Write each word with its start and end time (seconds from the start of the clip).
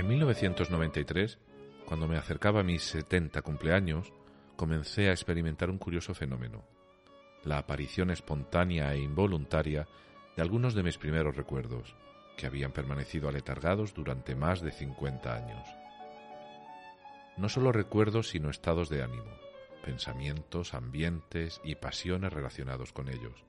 En 0.00 0.08
1993, 0.08 1.38
cuando 1.84 2.08
me 2.08 2.16
acercaba 2.16 2.60
a 2.60 2.62
mis 2.62 2.82
70 2.84 3.42
cumpleaños, 3.42 4.14
comencé 4.56 5.10
a 5.10 5.12
experimentar 5.12 5.68
un 5.68 5.76
curioso 5.76 6.14
fenómeno, 6.14 6.64
la 7.44 7.58
aparición 7.58 8.10
espontánea 8.10 8.94
e 8.94 8.98
involuntaria 9.02 9.86
de 10.36 10.40
algunos 10.40 10.72
de 10.72 10.84
mis 10.84 10.96
primeros 10.96 11.36
recuerdos, 11.36 11.94
que 12.38 12.46
habían 12.46 12.72
permanecido 12.72 13.28
aletargados 13.28 13.92
durante 13.92 14.34
más 14.34 14.62
de 14.62 14.72
50 14.72 15.34
años. 15.36 15.68
No 17.36 17.50
solo 17.50 17.70
recuerdos, 17.70 18.30
sino 18.30 18.48
estados 18.48 18.88
de 18.88 19.02
ánimo, 19.02 19.36
pensamientos, 19.84 20.72
ambientes 20.72 21.60
y 21.62 21.74
pasiones 21.74 22.32
relacionados 22.32 22.94
con 22.94 23.10
ellos. 23.10 23.44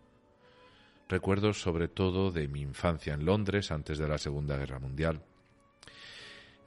Recuerdos 1.08 1.61
sobre 1.61 1.88
todo 1.88 2.30
de 2.30 2.49
mi 2.49 2.59
infancia 2.59 3.13
en 3.13 3.23
Londres 3.23 3.71
antes 3.71 3.97
de 3.97 4.09
la 4.09 4.17
Segunda 4.17 4.58
Guerra 4.58 4.80
Mundial, 4.80 5.23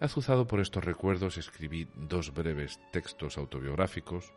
Azuzado 0.04 0.46
por 0.46 0.60
estos 0.60 0.84
recuerdos 0.84 1.38
escribí 1.38 1.88
dos 1.94 2.34
breves 2.34 2.78
textos 2.92 3.38
autobiográficos, 3.38 4.34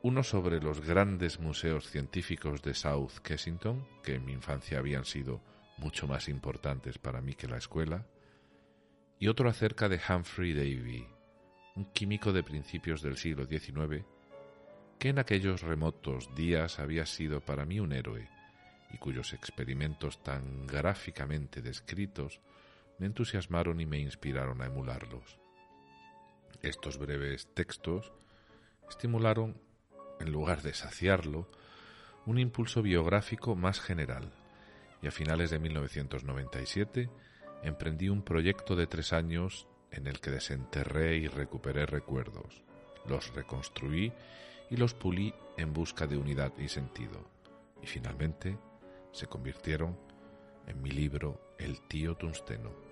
uno 0.00 0.22
sobre 0.22 0.60
los 0.60 0.80
grandes 0.80 1.40
museos 1.40 1.90
científicos 1.90 2.62
de 2.62 2.74
South 2.74 3.18
Kensington, 3.24 3.84
que 4.04 4.14
en 4.14 4.24
mi 4.24 4.30
infancia 4.30 4.78
habían 4.78 5.04
sido 5.04 5.42
mucho 5.76 6.06
más 6.06 6.28
importantes 6.28 6.98
para 6.98 7.20
mí 7.20 7.34
que 7.34 7.48
la 7.48 7.56
escuela, 7.56 8.06
y 9.18 9.26
otro 9.26 9.48
acerca 9.48 9.88
de 9.88 10.00
Humphrey 10.08 10.52
Davy, 10.52 11.04
un 11.74 11.86
químico 11.86 12.32
de 12.32 12.44
principios 12.44 13.02
del 13.02 13.16
siglo 13.16 13.46
XIX, 13.46 14.04
que 15.00 15.08
en 15.08 15.18
aquellos 15.18 15.62
remotos 15.62 16.32
días 16.36 16.78
había 16.78 17.06
sido 17.06 17.40
para 17.40 17.64
mí 17.64 17.80
un 17.80 17.92
héroe, 17.92 18.28
y 18.92 18.98
cuyos 18.98 19.32
experimentos 19.32 20.22
tan 20.22 20.68
gráficamente 20.68 21.60
descritos 21.60 22.40
me 23.00 23.06
entusiasmaron 23.06 23.80
y 23.80 23.86
me 23.86 23.98
inspiraron 23.98 24.60
a 24.60 24.66
emularlos. 24.66 25.38
Estos 26.62 26.98
breves 26.98 27.48
textos 27.54 28.12
estimularon, 28.88 29.58
en 30.20 30.30
lugar 30.30 30.60
de 30.60 30.74
saciarlo, 30.74 31.50
un 32.26 32.38
impulso 32.38 32.82
biográfico 32.82 33.56
más 33.56 33.80
general, 33.80 34.30
y 35.00 35.06
a 35.06 35.10
finales 35.10 35.48
de 35.48 35.58
1997 35.58 37.08
emprendí 37.62 38.10
un 38.10 38.22
proyecto 38.22 38.76
de 38.76 38.86
tres 38.86 39.14
años 39.14 39.66
en 39.90 40.06
el 40.06 40.20
que 40.20 40.30
desenterré 40.30 41.16
y 41.16 41.26
recuperé 41.26 41.86
recuerdos, 41.86 42.62
los 43.06 43.34
reconstruí 43.34 44.12
y 44.68 44.76
los 44.76 44.92
pulí 44.92 45.32
en 45.56 45.72
busca 45.72 46.06
de 46.06 46.18
unidad 46.18 46.52
y 46.58 46.68
sentido, 46.68 47.24
y 47.82 47.86
finalmente 47.86 48.58
se 49.12 49.26
convirtieron 49.26 49.98
en 50.66 50.82
mi 50.82 50.90
libro 50.90 51.54
El 51.58 51.80
tío 51.88 52.14
Tunsteno. 52.14 52.89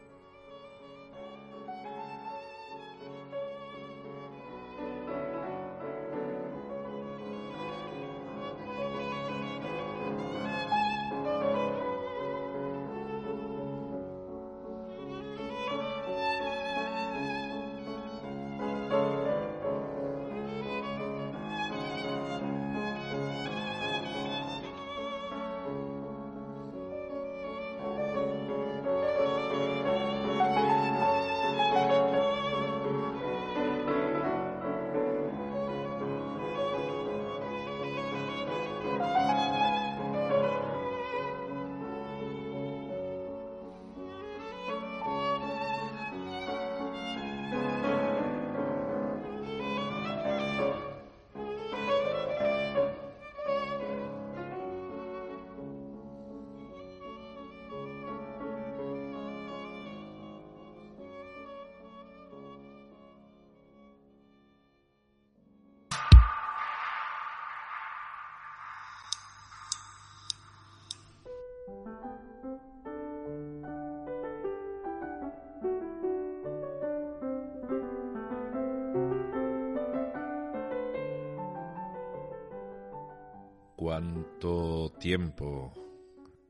Cuánto 83.99 84.93
tiempo, 84.99 85.73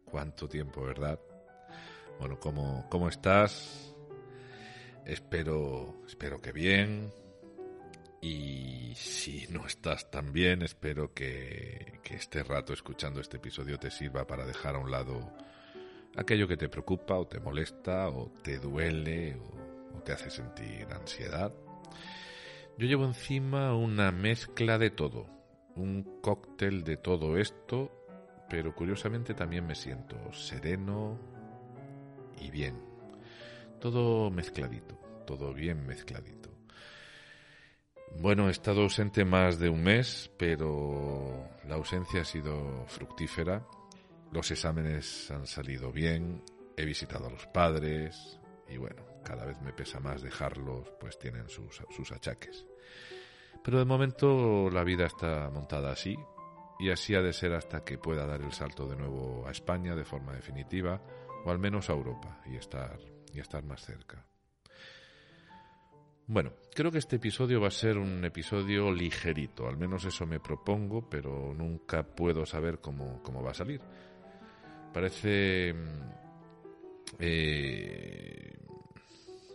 cuánto 0.04 0.48
tiempo, 0.48 0.82
¿verdad? 0.82 1.20
Bueno, 2.18 2.38
¿cómo, 2.40 2.86
cómo 2.90 3.08
estás? 3.08 3.94
Espero, 5.06 5.94
espero 6.06 6.40
que 6.42 6.52
bien. 6.52 7.12
Y 8.20 8.92
si 8.96 9.46
no 9.50 9.66
estás 9.66 10.10
tan 10.10 10.32
bien, 10.32 10.62
espero 10.62 11.14
que, 11.14 11.97
que 12.08 12.16
este 12.16 12.42
rato 12.42 12.72
escuchando 12.72 13.20
este 13.20 13.36
episodio 13.36 13.78
te 13.78 13.90
sirva 13.90 14.26
para 14.26 14.46
dejar 14.46 14.76
a 14.76 14.78
un 14.78 14.90
lado 14.90 15.30
aquello 16.16 16.48
que 16.48 16.56
te 16.56 16.70
preocupa 16.70 17.18
o 17.18 17.26
te 17.26 17.38
molesta 17.38 18.08
o 18.08 18.32
te 18.42 18.58
duele 18.58 19.36
o, 19.36 19.98
o 19.98 20.02
te 20.02 20.12
hace 20.12 20.30
sentir 20.30 20.86
ansiedad. 20.90 21.52
Yo 22.78 22.86
llevo 22.86 23.04
encima 23.04 23.74
una 23.74 24.10
mezcla 24.10 24.78
de 24.78 24.88
todo 24.88 25.26
un 25.76 26.20
cóctel 26.22 26.82
de 26.82 26.96
todo 26.96 27.36
esto, 27.36 27.92
pero 28.48 28.74
curiosamente 28.74 29.34
también 29.34 29.66
me 29.66 29.74
siento 29.74 30.32
sereno 30.32 31.18
y 32.40 32.50
bien. 32.50 32.80
Todo 33.80 34.30
mezcladito, 34.30 34.98
todo 35.26 35.52
bien 35.52 35.86
mezcladito. 35.86 36.37
Bueno, 38.16 38.48
he 38.48 38.50
estado 38.50 38.82
ausente 38.82 39.24
más 39.24 39.58
de 39.58 39.68
un 39.68 39.82
mes, 39.82 40.30
pero 40.36 41.48
la 41.66 41.76
ausencia 41.76 42.22
ha 42.22 42.24
sido 42.24 42.84
fructífera. 42.86 43.64
Los 44.32 44.50
exámenes 44.50 45.30
han 45.30 45.46
salido 45.46 45.92
bien, 45.92 46.42
he 46.76 46.84
visitado 46.84 47.26
a 47.26 47.30
los 47.30 47.46
padres 47.46 48.40
y 48.68 48.76
bueno, 48.76 49.02
cada 49.24 49.46
vez 49.46 49.60
me 49.62 49.72
pesa 49.72 50.00
más 50.00 50.22
dejarlos, 50.22 50.92
pues 51.00 51.18
tienen 51.18 51.48
sus, 51.48 51.82
sus 51.94 52.12
achaques. 52.12 52.66
Pero 53.62 53.78
de 53.78 53.84
momento 53.84 54.68
la 54.70 54.84
vida 54.84 55.06
está 55.06 55.50
montada 55.50 55.92
así 55.92 56.16
y 56.78 56.90
así 56.90 57.14
ha 57.14 57.22
de 57.22 57.32
ser 57.32 57.52
hasta 57.52 57.84
que 57.84 57.98
pueda 57.98 58.26
dar 58.26 58.42
el 58.42 58.52
salto 58.52 58.86
de 58.86 58.96
nuevo 58.96 59.46
a 59.46 59.50
España 59.50 59.94
de 59.94 60.04
forma 60.04 60.32
definitiva 60.32 61.02
o 61.44 61.50
al 61.50 61.58
menos 61.58 61.90
a 61.90 61.94
Europa 61.94 62.40
y 62.46 62.56
estar, 62.56 62.98
y 63.32 63.40
estar 63.40 63.64
más 63.64 63.82
cerca. 63.82 64.24
Bueno, 66.30 66.52
creo 66.74 66.92
que 66.92 66.98
este 66.98 67.16
episodio 67.16 67.58
va 67.58 67.68
a 67.68 67.70
ser 67.70 67.96
un 67.96 68.22
episodio 68.22 68.92
ligerito, 68.92 69.66
al 69.66 69.78
menos 69.78 70.04
eso 70.04 70.26
me 70.26 70.40
propongo, 70.40 71.08
pero 71.08 71.54
nunca 71.54 72.02
puedo 72.02 72.44
saber 72.44 72.80
cómo, 72.80 73.22
cómo 73.22 73.42
va 73.42 73.52
a 73.52 73.54
salir. 73.54 73.80
Parece... 74.92 75.74
Eh, 77.18 78.58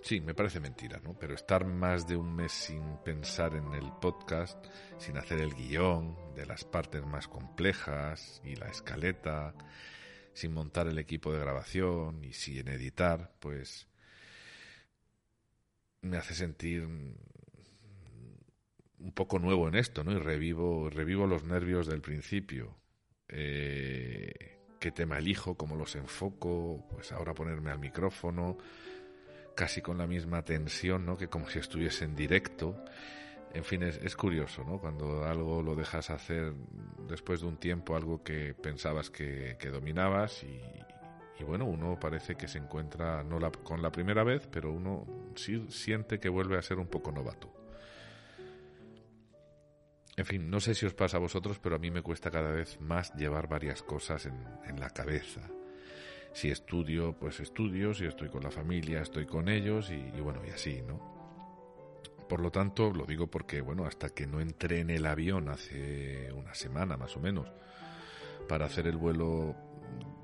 sí, 0.02 0.20
me 0.20 0.34
parece 0.34 0.60
mentira, 0.60 1.00
¿no? 1.04 1.14
Pero 1.14 1.36
estar 1.36 1.64
más 1.64 2.08
de 2.08 2.18
un 2.18 2.36
mes 2.36 2.52
sin 2.52 2.98
pensar 3.06 3.54
en 3.54 3.72
el 3.76 3.92
podcast, 4.02 4.58
sin 4.98 5.16
hacer 5.18 5.42
el 5.42 5.54
guion 5.54 6.18
de 6.34 6.48
las 6.48 6.64
partes 6.64 7.06
más 7.06 7.28
complejas 7.28 8.42
y 8.44 8.56
la 8.56 8.66
escaleta, 8.66 9.54
sin 10.34 10.56
montar 10.56 10.88
el 10.88 10.98
equipo 10.98 11.32
de 11.32 11.40
grabación 11.40 12.24
y 12.24 12.34
sin 12.34 12.68
editar, 12.68 13.32
pues 13.40 13.88
me 16.04 16.18
hace 16.18 16.36
sentir 16.36 16.84
un 19.04 19.12
poco 19.14 19.40
nuevo 19.40 19.68
en 19.68 19.76
esto, 19.76 20.04
¿no? 20.04 20.12
Y 20.12 20.18
revivo, 20.18 20.90
revivo 20.90 21.28
los 21.28 21.44
nervios 21.44 21.88
del 21.88 22.02
principio. 22.02 22.78
Eh, 23.28 24.60
¿Qué 24.80 24.92
tema 24.92 25.18
elijo? 25.18 25.56
¿Cómo 25.56 25.76
los 25.76 25.96
enfoco? 25.96 26.86
Pues 26.90 27.12
ahora 27.12 27.34
ponerme 27.34 27.72
al 27.72 27.80
micrófono, 27.80 28.58
casi 29.56 29.82
con 29.82 29.98
la 29.98 30.08
misma 30.08 30.44
tensión, 30.44 31.06
¿no? 31.06 31.18
Que 31.18 31.28
como 31.28 31.50
si 31.50 31.60
estuviese 31.60 32.06
en 32.06 32.16
directo. 32.16 32.84
En 33.54 33.64
fin, 33.64 33.84
es, 33.84 34.16
curioso, 34.16 34.64
¿no? 34.64 34.80
Cuando 34.80 35.26
algo 35.26 35.62
lo 35.62 35.76
dejas 35.76 36.10
hacer 36.10 36.54
después 37.08 37.42
de 37.42 37.48
un 37.48 37.58
tiempo, 37.58 37.96
algo 37.96 38.24
que 38.24 38.56
pensabas 38.56 39.10
que, 39.10 39.58
que 39.60 39.70
dominabas 39.70 40.44
y, 40.44 40.60
y 41.40 41.44
bueno, 41.44 41.66
uno 41.66 42.00
parece 42.00 42.36
que 42.36 42.48
se 42.48 42.60
encuentra 42.60 43.24
no 43.24 43.40
con 43.64 43.82
la 43.82 43.92
primera 43.92 44.24
vez, 44.24 44.48
pero 44.52 44.72
uno 44.72 45.32
sí 45.36 45.66
siente 45.70 46.20
que 46.20 46.30
vuelve 46.30 46.58
a 46.58 46.62
ser 46.62 46.78
un 46.78 46.88
poco 46.88 47.12
novato. 47.12 47.52
En 50.16 50.26
fin, 50.26 50.50
no 50.50 50.60
sé 50.60 50.76
si 50.76 50.86
os 50.86 50.94
pasa 50.94 51.18
a 51.18 51.20
vosotros, 51.20 51.58
pero 51.58 51.76
a 51.76 51.80
mí 51.80 51.90
me 51.90 52.04
cuesta 52.04 52.30
cada 52.30 52.52
vez 52.52 52.80
más 52.80 53.14
llevar 53.16 53.48
varias 53.48 53.82
cosas 53.82 54.28
en, 54.28 54.36
en 54.66 54.80
la 54.80 54.92
cabeza. 54.92 55.42
Si 56.34 56.50
estudio, 56.50 57.18
pues 57.20 57.40
estudio, 57.40 57.96
si 57.96 58.06
estoy 58.06 58.30
con 58.30 58.44
la 58.44 58.52
familia, 58.52 59.02
estoy 59.02 59.26
con 59.26 59.50
ellos 59.50 59.90
y, 59.90 59.96
y 59.96 60.22
bueno, 60.22 60.42
y 60.46 60.52
así, 60.52 60.84
¿no? 60.84 61.14
Por 62.30 62.42
lo 62.42 62.52
tanto, 62.52 62.92
lo 62.92 63.06
digo 63.06 63.28
porque, 63.28 63.62
bueno, 63.62 63.86
hasta 63.86 64.10
que 64.10 64.28
no 64.28 64.40
entré 64.40 64.80
en 64.80 64.92
el 64.92 65.06
avión 65.06 65.50
hace 65.50 66.32
una 66.32 66.54
semana 66.54 66.96
más 66.96 67.18
o 67.18 67.20
menos, 67.20 67.52
para 68.48 68.66
hacer 68.66 68.88
el 68.88 68.98
vuelo 68.98 69.56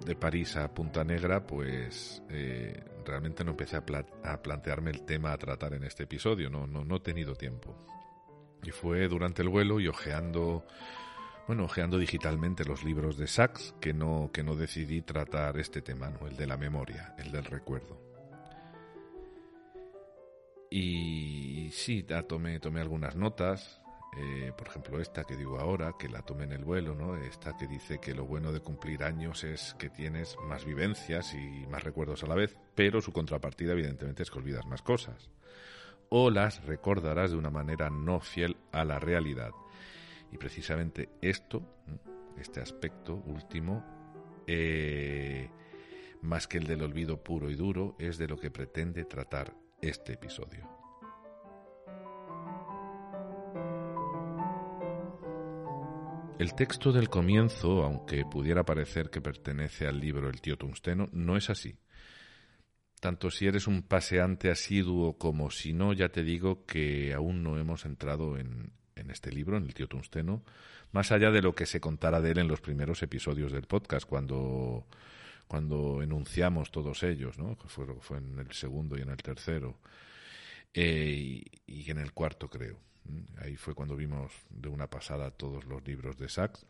de 0.06 0.16
París 0.16 0.56
a 0.56 0.74
Punta 0.74 1.04
Negra, 1.04 1.46
pues 1.46 2.24
eh, 2.30 2.84
realmente 3.06 3.44
no 3.44 3.52
empecé 3.52 3.78
a, 3.78 3.84
a, 4.24 4.42
plantearme 4.42 4.92
el 4.92 5.04
tema 5.06 5.32
a 5.32 5.38
tratar 5.38 5.74
en 5.74 5.84
este 5.84 6.04
episodio, 6.04 6.50
no, 6.50 6.68
no, 6.68 6.84
no 6.84 6.96
he 6.98 7.00
tenido 7.00 7.36
tiempo. 7.36 7.76
Y 8.64 8.72
fue 8.72 9.08
durante 9.08 9.42
el 9.42 9.50
vuelo 9.50 9.80
y 9.80 9.88
ojeando, 9.88 10.66
bueno, 11.48 11.66
ojeando 11.66 11.98
digitalmente 11.98 12.66
los 12.66 12.84
libros 12.84 13.18
de 13.18 13.28
Sachs 13.28 13.74
que 13.80 13.94
no, 13.94 14.30
que 14.34 14.44
no 14.44 14.56
decidí 14.56 15.02
tratar 15.02 15.58
este 15.58 15.82
tema, 15.82 16.10
¿no? 16.10 16.28
el 16.28 16.36
de 16.36 16.48
la 16.48 16.58
memoria, 16.58 17.16
el 17.18 17.32
del 17.32 17.46
recuerdo. 17.46 18.10
Y 20.70 21.70
sí, 21.72 22.06
tomé, 22.28 22.60
tomé 22.60 22.82
algunas 22.82 23.16
notas, 23.16 23.82
eh, 24.18 24.52
por 24.58 24.68
ejemplo, 24.68 25.00
esta 25.00 25.24
que 25.24 25.36
digo 25.36 25.60
ahora, 25.60 25.94
que 25.98 26.10
la 26.10 26.24
tomé 26.24 26.46
en 26.46 26.54
el 26.54 26.64
vuelo, 26.64 26.96
¿no? 26.96 27.16
Esta 27.16 27.56
que 27.56 27.68
dice 27.68 28.00
que 28.00 28.14
lo 28.14 28.26
bueno 28.26 28.52
de 28.52 28.60
cumplir 28.60 29.04
años 29.04 29.44
es 29.44 29.76
que 29.78 29.90
tienes 29.90 30.36
más 30.48 30.66
vivencias 30.66 31.34
y 31.34 31.68
más 31.68 31.84
recuerdos 31.84 32.24
a 32.24 32.28
la 32.28 32.36
vez, 32.36 32.58
pero 32.76 33.02
su 33.02 33.12
contrapartida, 33.12 33.74
evidentemente, 33.74 34.24
es 34.24 34.32
que 34.32 34.40
olvidas 34.40 34.66
más 34.66 34.82
cosas. 34.82 35.30
O 36.10 36.32
las 36.32 36.64
recordarás 36.66 37.32
de 37.32 37.38
una 37.38 37.52
manera 37.52 37.90
no 37.92 38.20
fiel 38.20 38.58
a 38.72 38.84
la 38.84 39.00
realidad. 39.00 39.52
Y 40.32 40.38
precisamente 40.38 41.10
esto, 41.22 41.64
este 42.40 42.62
aspecto 42.62 43.16
último, 43.16 43.86
eh, 44.48 45.50
más 46.22 46.48
que 46.48 46.58
el 46.58 46.66
del 46.66 46.82
olvido 46.82 47.24
puro 47.24 47.52
y 47.52 47.56
duro, 47.56 47.96
es 48.00 48.18
de 48.18 48.28
lo 48.28 48.38
que 48.38 48.50
pretende 48.50 49.06
tratar 49.06 49.54
este 49.82 50.14
episodio. 50.14 50.79
El 56.40 56.56
texto 56.56 56.94
del 56.94 57.10
comienzo, 57.10 57.84
aunque 57.84 58.24
pudiera 58.24 58.64
parecer 58.64 59.10
que 59.10 59.20
pertenece 59.20 59.88
al 59.88 60.00
libro 60.00 60.30
El 60.30 60.40
tío 60.40 60.58
Tungsteno, 60.58 61.10
no 61.12 61.36
es 61.36 61.50
así. 61.50 61.76
Tanto 63.02 63.30
si 63.30 63.46
eres 63.46 63.68
un 63.68 63.84
paseante 63.84 64.50
asiduo 64.50 65.18
como 65.18 65.52
si 65.52 65.74
no, 65.74 65.92
ya 65.92 66.08
te 66.08 66.24
digo 66.24 66.66
que 66.66 67.14
aún 67.14 67.44
no 67.44 67.60
hemos 67.60 67.84
entrado 67.84 68.38
en, 68.38 68.72
este 68.96 69.34
libro, 69.34 69.58
en 69.58 69.66
El 69.66 69.74
tío 69.74 69.90
Tungsteno, 69.90 70.46
más 70.94 71.12
allá 71.12 71.30
de 71.30 71.42
lo 71.42 71.54
que 71.56 71.66
se 71.66 71.82
contara 71.82 72.22
de 72.22 72.32
él 72.32 72.38
en 72.38 72.48
los 72.48 72.62
primeros 72.62 73.04
episodios 73.04 73.52
del 73.52 73.68
podcast, 73.68 74.08
cuando, 74.08 74.88
cuando 75.46 76.02
enunciamos 76.02 76.72
todos 76.72 77.04
ellos, 77.04 77.38
¿no? 77.38 77.58
Fue, 77.68 77.86
fue 78.00 78.20
en 78.20 78.40
el 78.40 78.54
segundo 78.54 78.98
y 78.98 79.02
en 79.02 79.10
el 79.10 79.18
tercero, 79.18 79.78
eh, 80.74 81.44
y 81.68 81.92
en 81.92 81.98
el 81.98 82.14
cuarto 82.14 82.50
creo. 82.50 82.80
Ahí 83.38 83.56
fue 83.56 83.76
cuando 83.76 83.96
vimos 83.96 84.32
de 84.50 84.70
una 84.70 84.90
pasada 84.90 85.32
todos 85.32 85.66
los 85.66 85.86
libros 85.86 86.18
de 86.18 86.30
Sachs. 86.30 86.66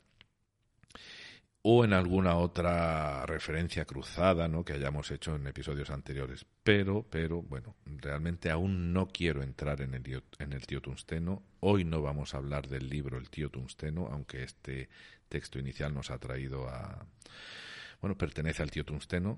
O 1.62 1.84
en 1.84 1.92
alguna 1.92 2.38
otra 2.38 3.26
referencia 3.26 3.84
cruzada 3.84 4.48
¿no? 4.48 4.64
que 4.64 4.74
hayamos 4.74 5.12
hecho 5.12 5.36
en 5.36 5.46
episodios 5.46 5.90
anteriores. 5.90 6.46
Pero, 6.64 7.06
pero, 7.10 7.42
bueno, 7.42 7.76
realmente 7.86 8.50
aún 8.50 8.94
no 8.94 9.08
quiero 9.08 9.44
entrar 9.44 9.82
en 9.82 9.94
el, 9.94 10.66
tío 10.66 10.82
Tungsteno. 10.82 11.44
Hoy 11.60 11.84
no 11.84 12.02
vamos 12.02 12.34
a 12.34 12.38
hablar 12.38 12.70
del 12.70 12.88
libro 12.88 13.18
El 13.18 13.30
tío 13.30 13.50
Tungsteno, 13.50 14.08
aunque 14.08 14.44
este 14.44 14.90
texto 15.28 15.60
inicial 15.60 15.94
nos 15.94 16.12
ha 16.12 16.18
traído 16.18 16.70
a. 16.70 17.06
Bueno, 18.00 18.18
pertenece 18.18 18.64
al 18.64 18.72
tío 18.72 18.86
Tungsteno, 18.86 19.38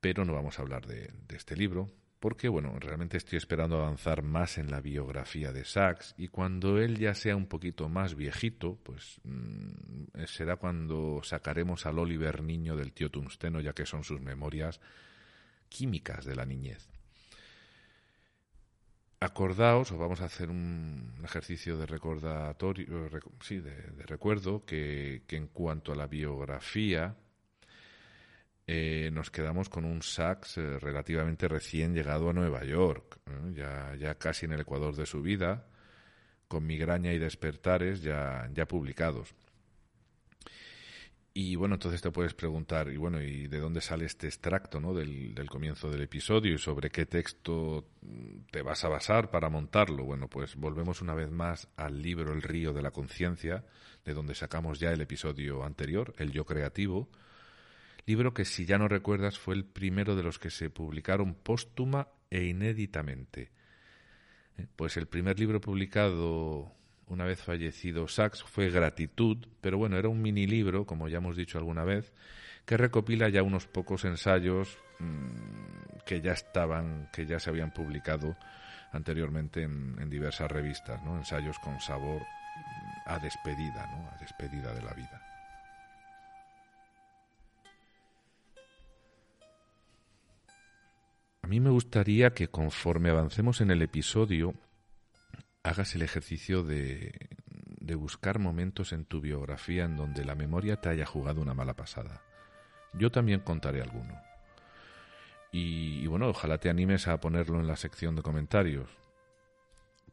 pero 0.00 0.24
no 0.24 0.32
vamos 0.32 0.58
a 0.58 0.62
hablar 0.62 0.86
de 0.86 1.10
este 1.30 1.56
libro 1.56 1.90
porque 2.20 2.48
bueno, 2.48 2.78
realmente 2.78 3.16
estoy 3.16 3.38
esperando 3.38 3.78
avanzar 3.78 4.22
más 4.22 4.58
en 4.58 4.70
la 4.70 4.82
biografía 4.82 5.52
de 5.52 5.64
Sachs 5.64 6.14
y 6.18 6.28
cuando 6.28 6.78
él 6.78 6.98
ya 6.98 7.14
sea 7.14 7.34
un 7.34 7.46
poquito 7.46 7.88
más 7.88 8.14
viejito, 8.14 8.78
pues 8.82 9.20
mm, 9.24 10.24
será 10.26 10.56
cuando 10.56 11.22
sacaremos 11.24 11.86
al 11.86 11.98
Oliver 11.98 12.42
niño 12.42 12.76
del 12.76 12.92
tío 12.92 13.10
Tungsteno, 13.10 13.60
ya 13.60 13.72
que 13.72 13.86
son 13.86 14.04
sus 14.04 14.20
memorias 14.20 14.80
químicas 15.70 16.26
de 16.26 16.36
la 16.36 16.44
niñez. 16.44 16.90
Acordaos, 19.18 19.90
o 19.92 19.98
vamos 19.98 20.20
a 20.20 20.26
hacer 20.26 20.50
un 20.50 21.14
ejercicio 21.24 21.78
de 21.78 21.86
recordatorio, 21.86 23.08
sí, 23.40 23.60
de, 23.60 23.72
recuerdo, 24.06 24.64
que 24.66 25.22
en 25.28 25.46
cuanto 25.48 25.92
a 25.92 25.96
la 25.96 26.06
biografía, 26.06 27.16
eh, 28.72 29.10
nos 29.10 29.32
quedamos 29.32 29.68
con 29.68 29.84
un 29.84 30.00
Sachs 30.00 30.58
eh, 30.58 30.78
relativamente 30.78 31.48
recién 31.48 31.92
llegado 31.92 32.30
a 32.30 32.32
Nueva 32.32 32.62
York, 32.64 33.18
ya, 33.52 33.96
ya 33.98 34.14
casi 34.14 34.46
en 34.46 34.52
el 34.52 34.60
ecuador 34.60 34.94
de 34.94 35.06
su 35.06 35.22
vida, 35.22 35.66
con 36.46 36.64
migraña 36.64 37.12
y 37.12 37.18
despertares 37.18 38.00
ya, 38.00 38.48
ya 38.54 38.66
publicados. 38.66 39.34
Y 41.34 41.56
bueno, 41.56 41.74
entonces 41.74 42.00
te 42.00 42.12
puedes 42.12 42.32
preguntar, 42.34 42.92
y 42.92 42.96
bueno, 42.96 43.20
¿y 43.20 43.48
de 43.48 43.58
dónde 43.58 43.80
sale 43.80 44.04
este 44.04 44.28
extracto 44.28 44.78
¿no? 44.78 44.94
del, 44.94 45.34
del 45.34 45.50
comienzo 45.50 45.90
del 45.90 46.02
episodio 46.02 46.54
y 46.54 46.58
sobre 46.58 46.90
qué 46.90 47.06
texto 47.06 47.88
te 48.52 48.62
vas 48.62 48.84
a 48.84 48.88
basar 48.88 49.32
para 49.32 49.50
montarlo? 49.50 50.04
Bueno, 50.04 50.28
pues 50.28 50.54
volvemos 50.54 51.02
una 51.02 51.14
vez 51.16 51.32
más 51.32 51.66
al 51.76 52.00
libro 52.00 52.32
El 52.32 52.42
río 52.42 52.72
de 52.72 52.82
la 52.82 52.92
conciencia, 52.92 53.64
de 54.04 54.14
donde 54.14 54.36
sacamos 54.36 54.78
ya 54.78 54.92
el 54.92 55.00
episodio 55.00 55.64
anterior, 55.64 56.14
El 56.18 56.30
yo 56.30 56.44
creativo, 56.44 57.08
libro 58.06 58.34
que 58.34 58.44
si 58.44 58.66
ya 58.66 58.78
no 58.78 58.88
recuerdas 58.88 59.38
fue 59.38 59.54
el 59.54 59.64
primero 59.64 60.16
de 60.16 60.22
los 60.22 60.38
que 60.38 60.50
se 60.50 60.70
publicaron 60.70 61.34
póstuma 61.34 62.08
e 62.30 62.44
inéditamente. 62.44 63.50
Eh, 64.58 64.66
pues 64.76 64.96
el 64.96 65.06
primer 65.06 65.38
libro 65.38 65.60
publicado 65.60 66.72
una 67.10 67.24
vez 67.24 67.42
fallecido 67.42 68.06
Sachs 68.06 68.42
fue 68.44 68.70
Gratitud, 68.70 69.38
pero 69.60 69.78
bueno, 69.78 69.98
era 69.98 70.08
un 70.08 70.22
mini 70.22 70.46
libro, 70.46 70.86
como 70.86 71.08
ya 71.08 71.18
hemos 71.18 71.36
dicho 71.36 71.58
alguna 71.58 71.84
vez, 71.84 72.12
que 72.64 72.76
recopila 72.76 73.28
ya 73.28 73.42
unos 73.42 73.66
pocos 73.66 74.04
ensayos 74.04 74.78
mm, 75.00 75.98
que 76.06 76.20
ya 76.20 76.32
estaban, 76.32 77.08
que 77.12 77.26
ya 77.26 77.40
se 77.40 77.50
habían 77.50 77.72
publicado 77.72 78.36
anteriormente 78.92 79.62
en, 79.62 80.08
diversas 80.08 80.50
revistas, 80.50 81.02
¿no? 81.02 81.16
ensayos 81.16 81.58
con 81.58 81.80
sabor 81.80 82.22
a 83.06 83.18
despedida, 83.18 83.86
¿no? 83.86 84.08
a 84.10 84.16
despedida 84.20 84.72
de 84.72 84.82
la 84.82 84.94
vida. 84.94 85.29
Mí 91.50 91.58
me 91.58 91.70
gustaría 91.70 92.32
que 92.32 92.46
conforme 92.46 93.10
avancemos 93.10 93.60
en 93.60 93.72
el 93.72 93.82
episodio 93.82 94.54
hagas 95.64 95.96
el 95.96 96.02
ejercicio 96.02 96.62
de, 96.62 97.28
de 97.80 97.96
buscar 97.96 98.38
momentos 98.38 98.92
en 98.92 99.04
tu 99.04 99.20
biografía 99.20 99.84
en 99.84 99.96
donde 99.96 100.24
la 100.24 100.36
memoria 100.36 100.76
te 100.76 100.90
haya 100.90 101.04
jugado 101.04 101.40
una 101.40 101.52
mala 101.52 101.74
pasada. 101.74 102.22
Yo 102.92 103.10
también 103.10 103.40
contaré 103.40 103.82
alguno. 103.82 104.14
Y, 105.50 106.06
bueno, 106.06 106.28
ojalá 106.28 106.58
te 106.58 106.70
animes 106.70 107.08
a 107.08 107.18
ponerlo 107.18 107.58
en 107.58 107.66
la 107.66 107.74
sección 107.74 108.14
de 108.14 108.22
comentarios. 108.22 108.88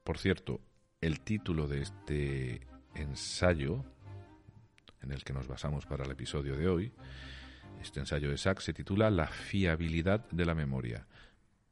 Por 0.04 0.18
cierto, 0.18 0.60
el 1.02 1.20
título 1.20 1.68
de 1.68 1.84
este 1.84 2.68
ensayo, 2.96 3.86
en 5.04 5.12
el 5.12 5.24
que 5.24 5.34
nos 5.34 5.48
basamos 5.48 5.86
para 5.86 6.04
el 6.04 6.10
episodio 6.10 6.58
de 6.58 6.68
hoy, 6.68 6.92
este 7.80 8.00
ensayo 8.00 8.32
de 8.32 8.40
Sachs 8.40 8.64
se 8.64 8.74
titula 8.74 9.12
La 9.12 9.28
fiabilidad 9.28 10.28
de 10.32 10.46
la 10.46 10.56
memoria. 10.56 11.06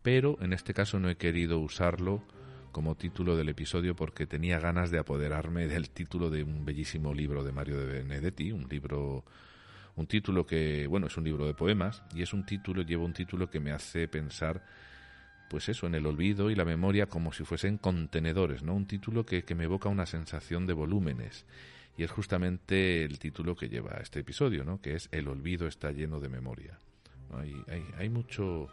Pero 0.06 0.38
en 0.40 0.54
este 0.54 0.76
caso 0.76 1.00
no 1.00 1.10
he 1.10 1.18
querido 1.18 1.58
usarlo 1.58 2.22
como 2.72 2.94
título 2.94 3.36
del 3.36 3.50
episodio 3.50 3.96
porque 3.96 4.28
tenía 4.28 4.60
ganas 4.60 4.92
de 4.92 5.00
apoderarme 5.00 5.68
del 5.68 5.90
título 5.90 6.30
de 6.30 6.44
un 6.44 6.64
bellísimo 6.64 7.12
libro 7.12 7.44
de 7.44 7.52
Mario 7.52 7.80
de 7.80 8.04
Benedetti, 8.04 8.52
un 8.52 8.68
libro 8.70 9.26
un 9.96 10.06
título 10.06 10.46
que, 10.46 10.86
bueno, 10.86 11.08
es 11.08 11.18
un 11.18 11.24
libro 11.24 11.48
de 11.48 11.56
poemas 11.56 12.04
y 12.14 12.22
es 12.22 12.34
un 12.34 12.46
título, 12.46 12.84
lleva 12.84 13.04
un 13.04 13.14
título 13.14 13.50
que 13.50 13.60
me 13.60 13.72
hace 13.72 14.08
pensar 14.08 14.64
pues 15.50 15.70
eso, 15.70 15.88
en 15.88 15.96
el 15.96 16.06
olvido 16.06 16.52
y 16.52 16.56
la 16.56 16.66
memoria 16.66 17.08
como 17.08 17.34
si 17.34 17.44
fuesen 17.44 17.80
contenedores, 17.80 18.62
¿no? 18.62 18.76
Un 18.76 18.86
título 18.86 19.26
que, 19.26 19.44
que 19.44 19.56
me 19.56 19.64
evoca 19.64 19.90
una 19.90 20.06
sensación 20.06 20.68
de 20.68 20.74
volúmenes. 20.74 21.48
Y 21.98 22.04
es 22.04 22.12
justamente 22.12 23.04
el 23.04 23.18
título 23.18 23.56
que 23.56 23.70
lleva 23.70 23.98
este 24.04 24.20
episodio, 24.20 24.66
¿no? 24.66 24.80
Que 24.80 24.94
es 24.94 25.10
El 25.12 25.28
olvido 25.30 25.66
está 25.66 25.92
lleno 25.92 26.20
de 26.20 26.30
memoria. 26.30 26.78
Hay, 27.34 27.56
hay, 27.68 27.84
hay 27.98 28.10
mucho 28.10 28.70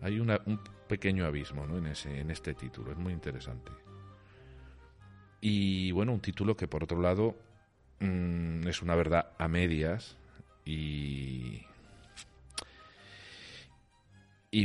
hay 0.00 0.20
una, 0.20 0.40
un 0.46 0.60
pequeño 0.88 1.26
abismo 1.26 1.66
¿no? 1.66 1.78
en, 1.78 1.86
ese, 1.86 2.20
en 2.20 2.30
este 2.30 2.54
título, 2.54 2.92
es 2.92 2.98
muy 2.98 3.12
interesante. 3.12 3.72
Y 5.40 5.92
bueno, 5.92 6.12
un 6.12 6.20
título 6.20 6.56
que 6.56 6.66
por 6.66 6.82
otro 6.82 7.00
lado 7.00 7.36
mm, 8.00 8.66
es 8.66 8.82
una 8.82 8.94
verdad 8.94 9.32
a 9.38 9.48
medias 9.48 10.16
y, 10.64 11.64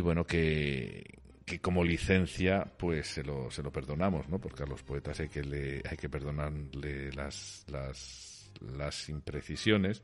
bueno, 0.02 0.26
que, 0.26 1.20
que 1.46 1.60
como 1.60 1.84
licencia 1.84 2.66
pues 2.78 3.08
se 3.08 3.24
lo, 3.24 3.50
se 3.52 3.64
lo 3.64 3.72
perdonamos, 3.72 4.28
¿no? 4.28 4.40
Porque 4.40 4.64
a 4.64 4.66
los 4.66 4.84
poetas 4.84 5.20
hay 5.22 5.30
que, 5.30 5.44
le, 5.44 5.82
hay 5.90 5.96
que 5.96 6.10
perdonarle 6.10 7.14
las, 7.14 7.66
las, 7.70 8.52
las 8.60 9.08
imprecisiones 9.08 10.02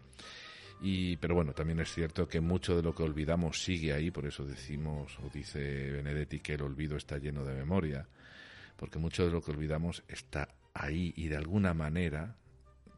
y, 0.81 1.17
pero 1.17 1.35
bueno, 1.35 1.53
también 1.53 1.79
es 1.79 1.93
cierto 1.93 2.27
que 2.27 2.39
mucho 2.39 2.75
de 2.75 2.81
lo 2.81 2.95
que 2.95 3.03
olvidamos 3.03 3.61
sigue 3.63 3.93
ahí, 3.93 4.11
por 4.11 4.25
eso 4.25 4.45
decimos, 4.45 5.17
o 5.19 5.29
dice 5.29 5.91
Benedetti, 5.91 6.39
que 6.39 6.53
el 6.53 6.61
olvido 6.61 6.95
está 6.95 7.17
lleno 7.17 7.43
de 7.43 7.53
memoria, 7.53 8.07
porque 8.77 8.99
mucho 8.99 9.25
de 9.25 9.31
lo 9.31 9.41
que 9.41 9.51
olvidamos 9.51 10.03
está 10.07 10.49
ahí 10.73 11.13
y 11.17 11.27
de 11.27 11.35
alguna 11.35 11.73
manera, 11.73 12.35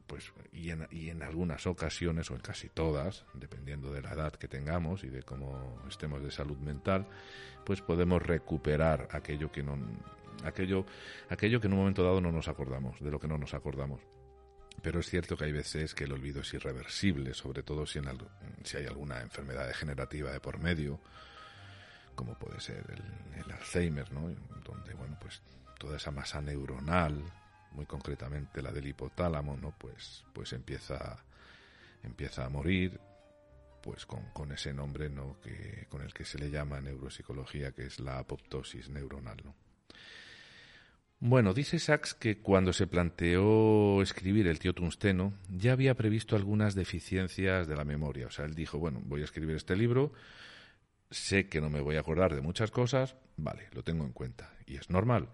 pues, 0.05 0.31
y 0.51 0.69
en, 0.69 0.87
y 0.91 1.09
en 1.09 1.23
algunas 1.23 1.65
ocasiones, 1.65 2.29
o 2.29 2.35
en 2.35 2.41
casi 2.41 2.69
todas, 2.69 3.25
dependiendo 3.33 3.91
de 3.91 4.01
la 4.01 4.11
edad 4.11 4.33
que 4.33 4.47
tengamos 4.47 5.03
y 5.03 5.09
de 5.09 5.23
cómo 5.23 5.81
estemos 5.89 6.21
de 6.21 6.29
salud 6.29 6.57
mental, 6.57 7.07
pues 7.65 7.81
podemos 7.81 8.21
recuperar 8.21 9.07
aquello 9.11 9.51
que 9.51 9.63
no, 9.63 9.79
aquello, 10.43 10.85
aquello 11.29 11.59
que 11.59 11.67
en 11.67 11.73
un 11.73 11.79
momento 11.79 12.03
dado 12.03 12.21
no 12.21 12.31
nos 12.31 12.47
acordamos, 12.47 12.99
de 12.99 13.09
lo 13.09 13.19
que 13.19 13.27
no 13.27 13.39
nos 13.39 13.55
acordamos. 13.55 14.01
Pero 14.81 14.99
es 14.99 15.09
cierto 15.09 15.37
que 15.37 15.45
hay 15.45 15.51
veces 15.51 15.93
que 15.93 16.05
el 16.05 16.11
olvido 16.11 16.41
es 16.41 16.53
irreversible, 16.53 17.33
sobre 17.33 17.63
todo 17.63 17.85
si, 17.85 17.99
si 18.63 18.77
hay 18.77 18.85
alguna 18.87 19.21
enfermedad 19.21 19.67
degenerativa 19.67 20.31
de 20.31 20.39
por 20.39 20.59
medio, 20.59 20.99
como 22.15 22.37
puede 22.37 22.59
ser 22.59 22.83
el, 22.89 23.51
Alzheimer, 23.51 24.11
¿no? 24.11 24.33
Donde, 24.63 24.93
bueno, 24.93 25.17
pues 25.19 25.41
toda 25.77 25.97
esa 25.97 26.11
masa 26.11 26.41
neuronal, 26.41 27.23
muy 27.71 27.85
concretamente 27.85 28.61
la 28.61 28.71
del 28.71 28.87
hipotálamo, 28.87 29.57
¿no? 29.57 29.71
Pues, 29.77 30.23
pues 30.33 30.53
empieza, 30.53 31.23
empieza 32.03 32.45
a 32.45 32.49
morir, 32.49 32.99
pues 33.81 34.05
con, 34.05 34.29
con 34.31 34.51
ese 34.51 34.73
nombre, 34.73 35.09
¿no? 35.09 35.39
Que, 35.41 35.87
con 35.89 36.01
el 36.01 36.13
que 36.13 36.25
se 36.25 36.37
le 36.39 36.49
llama 36.49 36.77
en 36.77 36.85
neuropsicología, 36.85 37.71
que 37.71 37.85
es 37.85 37.99
la 37.99 38.19
apoptosis 38.19 38.89
neuronal. 38.89 39.41
Bueno, 41.23 41.53
dice 41.53 41.77
Sachs 41.77 42.15
que 42.15 42.39
cuando 42.39 42.73
se 42.73 42.87
planteó 42.87 44.01
escribir 44.01 44.47
el 44.47 44.57
tío 44.57 44.73
tungsteno 44.73 45.33
ya 45.51 45.73
había 45.73 45.93
previsto 45.93 46.35
algunas 46.35 46.73
deficiencias 46.73 47.67
de 47.67 47.75
la 47.75 47.85
memoria. 47.85 48.25
O 48.25 48.31
sea, 48.31 48.45
él 48.45 48.55
dijo, 48.55 48.79
bueno, 48.79 49.03
voy 49.05 49.21
a 49.21 49.25
escribir 49.25 49.55
este 49.55 49.75
libro, 49.75 50.13
sé 51.11 51.47
que 51.47 51.61
no 51.61 51.69
me 51.69 51.79
voy 51.79 51.97
a 51.97 51.99
acordar 51.99 52.33
de 52.33 52.41
muchas 52.41 52.71
cosas, 52.71 53.17
vale, 53.37 53.67
lo 53.73 53.83
tengo 53.83 54.03
en 54.03 54.13
cuenta. 54.13 54.51
Y 54.65 54.77
es 54.77 54.89
normal, 54.89 55.29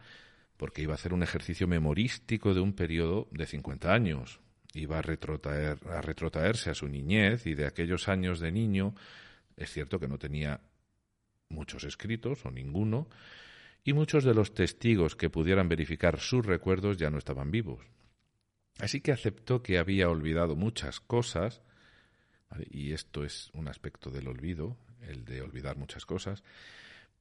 porque 0.58 0.82
iba 0.82 0.92
a 0.92 0.96
hacer 0.96 1.14
un 1.14 1.24
ejercicio 1.24 1.70
memorístico 1.70 2.54
de 2.54 2.60
un 2.60 2.74
periodo 2.74 3.30
de 3.32 3.46
50 3.46 3.94
años. 3.94 4.42
Iba 4.74 5.00
a, 5.00 5.02
retrotraer, 5.02 5.80
a 5.90 6.02
retrotraerse 6.02 6.70
a 6.70 6.76
su 6.76 6.90
niñez 6.90 7.48
y 7.48 7.56
de 7.56 7.66
aquellos 7.66 8.10
años 8.10 8.42
de 8.42 8.52
niño. 8.52 8.94
Es 9.56 9.72
cierto 9.72 10.02
que 10.02 10.10
no 10.10 10.18
tenía 10.18 10.60
muchos 11.48 11.86
escritos 11.86 12.46
o 12.46 12.52
ninguno, 12.52 13.08
y 13.88 13.94
muchos 13.94 14.26
de 14.26 14.34
los 14.34 14.54
testigos 14.54 15.16
que 15.16 15.30
pudieran 15.30 15.70
verificar 15.70 16.20
sus 16.20 16.46
recuerdos 16.46 16.98
ya 16.98 17.10
no 17.10 17.18
estaban 17.18 17.52
vivos. 17.52 17.86
Así 18.80 19.00
que 19.00 19.14
aceptó 19.14 19.64
que 19.64 19.78
había 19.78 20.10
olvidado 20.10 20.58
muchas 20.58 21.00
cosas, 21.00 21.62
y 22.70 22.92
esto 22.92 23.24
es 23.24 23.50
un 23.54 23.70
aspecto 23.70 24.10
del 24.10 24.28
olvido, 24.28 24.76
el 25.00 25.24
de 25.24 25.42
olvidar 25.42 25.78
muchas 25.78 26.06
cosas, 26.06 26.44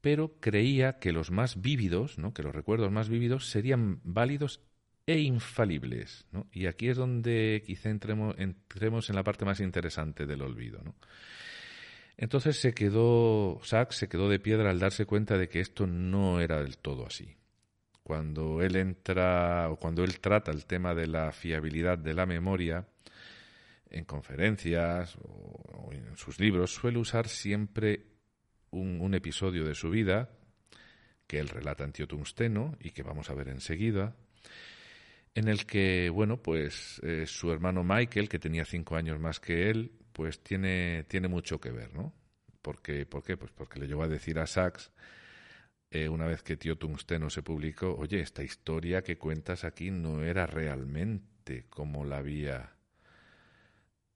pero 0.01 0.41
creía 0.41 0.99
que 0.99 1.13
los 1.13 1.31
más 1.31 1.63
vívidos, 1.63 2.19
¿no? 2.19 2.35
que 2.35 2.43
los 2.43 2.53
recuerdos 2.53 2.91
más 2.91 3.09
vívidos 3.09 3.49
serían 3.49 4.01
válidos 4.03 4.61
e 5.07 5.21
infalibles. 5.21 6.27
Y 6.51 6.67
aquí 6.67 6.89
es 6.89 6.97
donde 6.97 7.63
quizá 7.65 7.91
entremos, 7.91 8.35
entremos 8.39 9.09
en 9.09 9.15
la 9.15 9.23
parte 9.23 9.45
más 9.45 9.61
interesante 9.61 10.27
del 10.27 10.43
olvido. 10.43 10.81
¿no? 10.83 10.97
Entonces 12.19 12.59
se 12.59 12.73
quedó, 12.73 13.61
Sachs 13.63 13.97
se 13.97 14.09
quedó 14.09 14.29
de 14.29 14.39
piedra 14.39 14.71
al 14.71 14.79
darse 14.79 15.05
cuenta 15.05 15.37
de 15.37 15.49
que 15.49 15.61
esto 15.61 15.87
no 15.87 16.41
era 16.41 16.63
del 16.63 16.79
todo 16.79 17.07
así. 17.07 17.37
Cuando 18.03 18.63
él 18.63 18.77
entra, 18.77 19.69
o 19.69 19.77
cuando 19.77 20.03
él 20.05 20.21
trata 20.21 20.51
el 20.51 20.65
tema 20.65 20.95
de 20.95 21.09
la 21.09 21.33
fiabilidad 21.33 21.99
de 21.99 22.15
la 22.15 22.25
memoria, 22.25 22.87
en 23.91 24.05
conferencias 24.05 25.17
o, 25.23 25.91
en 25.93 26.17
sus 26.17 26.41
libros, 26.41 26.73
suele 26.73 26.99
usar 26.99 27.29
siempre 27.29 28.07
un, 28.71 29.15
episodio 29.15 29.65
de 29.65 29.75
su 29.75 29.91
vida, 29.91 30.31
que 31.27 31.39
él 31.39 31.49
relata 31.49 31.85
en 31.85 31.93
Tungsteno 31.93 32.77
y 32.81 32.91
que 32.91 33.03
vamos 33.03 33.31
a 33.31 33.35
ver 33.35 33.49
enseguida, 33.49 34.15
en 35.35 35.49
el 35.49 35.67
que, 35.67 36.09
bueno, 36.11 36.43
pues 36.43 37.01
eh, 37.03 37.27
su 37.27 37.53
hermano 37.53 37.85
Michael, 37.85 38.29
que 38.29 38.39
tenía 38.39 38.65
cinco 38.65 38.97
años 38.97 39.19
más 39.21 39.39
que 39.41 39.71
él, 39.71 39.93
pues 40.17 40.43
tiene, 40.43 41.05
tiene 41.09 41.29
mucho 41.29 41.61
que 41.61 41.71
ver, 41.71 41.93
¿no? 41.93 42.15
Porque, 42.63 43.05
¿Por 43.05 43.23
qué? 43.23 43.37
Pues 43.37 43.53
porque 43.53 43.79
le 43.79 43.87
llevó 43.87 44.03
a 44.03 44.09
decir 44.09 44.39
a 44.39 44.47
Sachs, 44.47 44.91
eh, 45.91 46.09
una 46.09 46.25
vez 46.25 46.43
que 46.43 46.57
Tío 46.57 46.79
Tungsteno 46.79 47.29
se 47.29 47.43
publicó, 47.43 47.95
oye, 47.95 48.21
esta 48.21 48.43
historia 48.43 49.03
que 49.03 49.19
cuentas 49.19 49.63
aquí 49.65 49.91
no 49.91 50.25
era 50.25 50.47
realmente 50.47 51.67
como 51.69 52.07
la 52.07 52.17
había, 52.17 52.77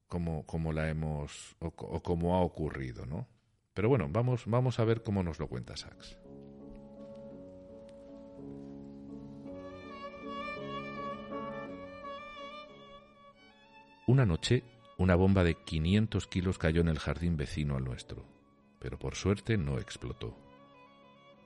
como, 0.07 0.47
como 0.47 0.73
la 0.73 0.89
hemos, 0.89 1.55
o, 1.59 1.67
o 1.67 2.03
como 2.03 2.35
ha 2.35 2.41
ocurrido, 2.41 3.05
¿no? 3.05 3.29
Pero 3.75 3.91
bueno, 3.91 4.09
vamos, 4.09 4.45
vamos 4.47 4.81
a 4.81 4.85
ver 4.87 5.03
cómo 5.03 5.23
nos 5.23 5.39
lo 5.39 5.49
cuenta 5.49 5.77
Sachs. 5.77 6.19
Una 14.07 14.25
noche 14.25 14.65
una 15.01 15.15
bomba 15.15 15.45
de 15.45 15.55
500 15.55 16.27
kilos 16.27 16.59
cayó 16.59 16.83
en 16.83 16.89
el 16.89 16.99
jardín 16.99 17.39
vecino 17.39 17.75
al 17.75 17.85
nuestro, 17.85 18.27
pero 18.79 18.99
por 18.99 19.15
suerte 19.15 19.57
no 19.57 19.79
explotó. 19.79 20.37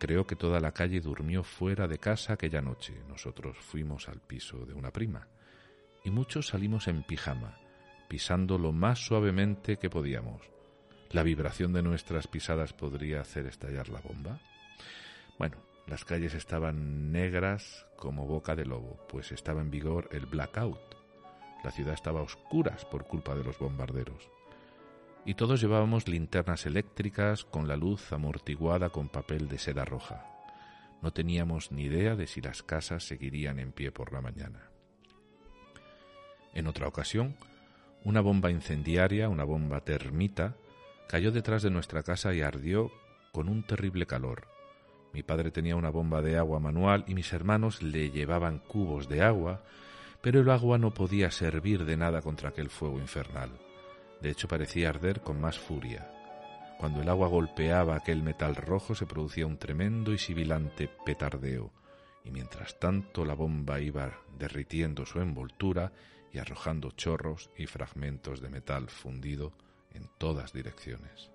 Creo 0.01 0.27
que 0.27 0.35
toda 0.35 0.59
la 0.59 0.73
calle 0.73 1.01
durmió 1.01 1.45
fuera 1.45 1.87
de 1.87 1.99
casa 1.99 2.33
aquella 2.33 2.61
noche. 2.61 3.01
Nosotros 3.09 3.57
fuimos 3.59 4.09
al 4.09 4.21
piso 4.21 4.67
de 4.67 4.75
una 4.75 4.91
prima 4.91 5.29
y 6.03 6.11
muchos 6.11 6.49
salimos 6.49 6.89
en 6.89 7.05
pijama, 7.05 7.61
pisando 8.09 8.59
lo 8.59 8.73
más 8.73 9.07
suavemente 9.07 9.77
que 9.77 9.89
podíamos. 9.89 10.43
¿La 11.13 11.23
vibración 11.23 11.73
de 11.73 11.85
nuestras 11.85 12.27
pisadas 12.27 12.73
podría 12.73 13.21
hacer 13.21 13.47
estallar 13.47 13.89
la 13.89 14.01
bomba? 14.01 14.41
Bueno, 15.39 15.59
las 15.87 16.05
calles 16.05 16.35
estaban 16.35 17.13
negras 17.13 17.87
como 17.95 18.27
boca 18.27 18.57
de 18.57 18.65
lobo, 18.65 18.99
pues 19.09 19.31
estaba 19.31 19.61
en 19.61 19.71
vigor 19.71 20.09
el 20.11 20.27
blackout, 20.27 20.94
la 21.65 21.71
ciudad 21.71 21.95
estaba 21.95 22.21
a 22.21 22.25
oscuras 22.25 22.85
por 22.85 23.07
culpa 23.07 23.35
de 23.35 23.43
los 23.43 23.59
bombarderos. 23.59 24.31
Y 25.25 25.35
todos 25.35 25.61
llevábamos 25.61 26.07
linternas 26.07 26.67
eléctricas 26.67 27.45
con 27.45 27.67
la 27.67 27.77
luz 27.77 28.13
amortiguada 28.13 28.91
con 28.91 29.09
papel 29.09 29.49
de 29.49 29.59
seda 29.59 29.85
roja. 29.85 30.31
no 31.03 31.13
teníamos 31.13 31.71
ni 31.71 31.83
idea 31.83 32.17
de 32.17 32.27
si 32.27 32.41
las 32.41 32.63
casas 32.63 33.05
seguirían 33.05 33.59
en 33.59 33.73
pie 33.73 33.93
por 33.93 34.13
la 34.13 34.23
mañana. 34.23 34.71
En 36.55 36.67
otra 36.67 36.89
ocasión, 36.89 37.37
una 38.05 38.23
bomba 38.23 38.51
incendiaria, 38.51 39.29
una 39.29 39.45
bomba 39.45 39.81
termita, 39.81 40.57
cayó 41.09 41.31
detrás 41.31 41.63
de 41.63 41.71
nuestra 41.71 42.03
casa 42.03 42.33
y 42.33 42.41
ardió 42.41 42.91
con 43.33 43.49
un 43.49 43.65
terrible 43.65 44.07
calor. 44.07 44.49
Mi 45.13 45.23
padre 45.23 45.51
tenía 45.51 45.77
una 45.77 45.91
bomba 45.91 46.23
de 46.23 46.39
agua 46.39 46.59
manual 46.59 47.05
y 47.07 47.15
mis 47.15 47.33
hermanos 47.33 47.83
le 47.83 48.11
llevaban 48.11 48.61
cubos 48.61 49.09
de 49.09 49.23
agua, 49.23 49.63
pero 50.25 50.41
el 50.41 50.49
agua 50.49 50.79
no 50.79 50.95
podía 50.95 51.31
servir 51.31 51.85
de 51.85 51.99
nada 51.99 52.23
contra 52.23 52.49
aquel 52.49 52.71
fuego 52.71 52.99
infernal. 52.99 53.51
De 54.23 54.31
hecho, 54.31 54.49
parecía 54.49 54.89
arder 54.89 55.21
con 55.21 55.39
más 55.39 55.59
furia. 55.59 56.11
Cuando 56.79 57.03
el 57.03 57.11
agua 57.11 57.29
golpeaba 57.29 57.95
aquel 57.95 58.23
metal 58.23 58.57
rojo 58.57 58.95
se 58.95 59.05
producía 59.05 59.47
un 59.47 59.59
tremendo 59.59 60.15
y 60.15 60.19
sibilante 60.19 60.89
petardeo, 61.05 61.73
y 62.25 62.31
mientras 62.31 62.81
tanto 62.81 63.27
la 63.27 63.35
bomba 63.35 63.81
iba 63.81 64.19
derritiendo 64.39 65.05
su 65.05 65.21
envoltura 65.21 65.93
y 66.33 66.39
arrojando 66.39 66.93
chorros 66.93 67.51
y 67.59 67.67
fragmentos 67.67 68.41
de 68.41 68.49
metal 68.49 68.89
fundido 68.89 69.53
en 69.93 70.09
todas 70.17 70.55
direcciones. 70.55 71.31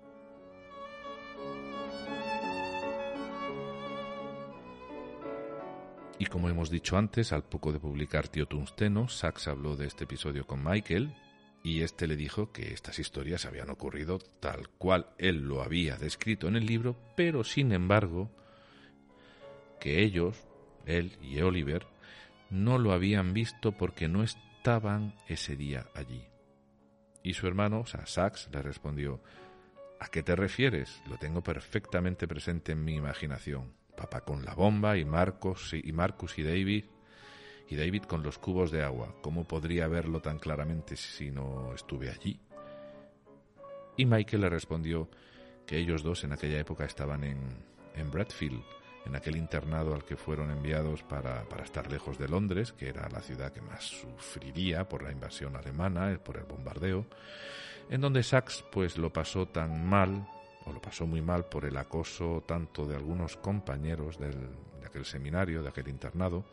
Y 6.20 6.26
como 6.26 6.50
hemos 6.50 6.68
dicho 6.68 6.98
antes, 6.98 7.32
al 7.32 7.44
poco 7.44 7.72
de 7.72 7.80
publicar 7.80 8.28
Tío 8.28 8.44
Tungsteno, 8.44 9.08
Sachs 9.08 9.48
habló 9.48 9.76
de 9.76 9.86
este 9.86 10.04
episodio 10.04 10.46
con 10.46 10.62
Michael 10.62 11.14
y 11.62 11.80
este 11.80 12.06
le 12.06 12.14
dijo 12.14 12.52
que 12.52 12.74
estas 12.74 12.98
historias 12.98 13.46
habían 13.46 13.70
ocurrido 13.70 14.18
tal 14.38 14.68
cual 14.68 15.14
él 15.16 15.48
lo 15.48 15.62
había 15.62 15.96
descrito 15.96 16.46
en 16.46 16.56
el 16.56 16.66
libro, 16.66 16.94
pero 17.16 17.42
sin 17.42 17.72
embargo 17.72 18.30
que 19.80 20.02
ellos, 20.02 20.36
él 20.84 21.16
y 21.22 21.40
Oliver, 21.40 21.86
no 22.50 22.76
lo 22.76 22.92
habían 22.92 23.32
visto 23.32 23.72
porque 23.72 24.06
no 24.06 24.22
estaban 24.22 25.14
ese 25.26 25.56
día 25.56 25.86
allí. 25.94 26.26
Y 27.22 27.32
su 27.32 27.46
hermano, 27.46 27.80
o 27.80 27.86
sea, 27.86 28.04
Sachs, 28.04 28.50
le 28.52 28.60
respondió, 28.60 29.22
¿A 29.98 30.08
qué 30.08 30.22
te 30.22 30.36
refieres? 30.36 31.02
Lo 31.08 31.16
tengo 31.16 31.42
perfectamente 31.42 32.28
presente 32.28 32.72
en 32.72 32.84
mi 32.84 32.94
imaginación. 32.94 33.79
Papá 34.00 34.22
con 34.22 34.46
la 34.46 34.54
bomba 34.54 34.96
y 34.96 35.04
Marcos 35.04 35.74
y 35.74 35.92
Marcus 35.92 36.38
y 36.38 36.42
David 36.42 36.86
y 37.68 37.76
David 37.76 38.04
con 38.04 38.22
los 38.22 38.38
cubos 38.38 38.70
de 38.70 38.82
agua. 38.82 39.14
¿Cómo 39.20 39.44
podría 39.44 39.88
verlo 39.88 40.20
tan 40.20 40.38
claramente 40.38 40.96
si 40.96 41.30
no 41.30 41.74
estuve 41.74 42.08
allí? 42.08 42.40
Y 43.98 44.06
Michael 44.06 44.40
le 44.40 44.48
respondió 44.48 45.10
que 45.66 45.76
ellos 45.76 46.02
dos 46.02 46.24
en 46.24 46.32
aquella 46.32 46.58
época 46.58 46.86
estaban 46.86 47.24
en, 47.24 47.40
en 47.94 48.10
Bradfield, 48.10 48.62
en 49.04 49.16
aquel 49.16 49.36
internado 49.36 49.94
al 49.94 50.04
que 50.06 50.16
fueron 50.16 50.50
enviados 50.50 51.02
para, 51.02 51.44
para, 51.44 51.64
estar 51.64 51.92
lejos 51.92 52.16
de 52.16 52.26
Londres, 52.26 52.72
que 52.72 52.88
era 52.88 53.06
la 53.10 53.20
ciudad 53.20 53.52
que 53.52 53.60
más 53.60 53.84
sufriría 53.84 54.88
por 54.88 55.02
la 55.02 55.12
invasión 55.12 55.56
alemana, 55.56 56.18
por 56.24 56.38
el 56.38 56.44
bombardeo, 56.44 57.04
en 57.90 58.00
donde 58.00 58.22
Sachs 58.22 58.64
pues 58.72 58.96
lo 58.96 59.12
pasó 59.12 59.46
tan 59.46 59.86
mal, 59.86 60.26
lo 60.72 60.80
pasó 60.80 61.06
muy 61.06 61.22
mal 61.22 61.46
por 61.46 61.64
el 61.64 61.76
acoso 61.76 62.42
tanto 62.46 62.86
de 62.86 62.96
algunos 62.96 63.36
compañeros 63.36 64.18
de 64.18 64.30
aquel 64.84 65.04
seminario, 65.04 65.62
de 65.62 65.68
aquel 65.68 65.88
internado, 65.88 66.44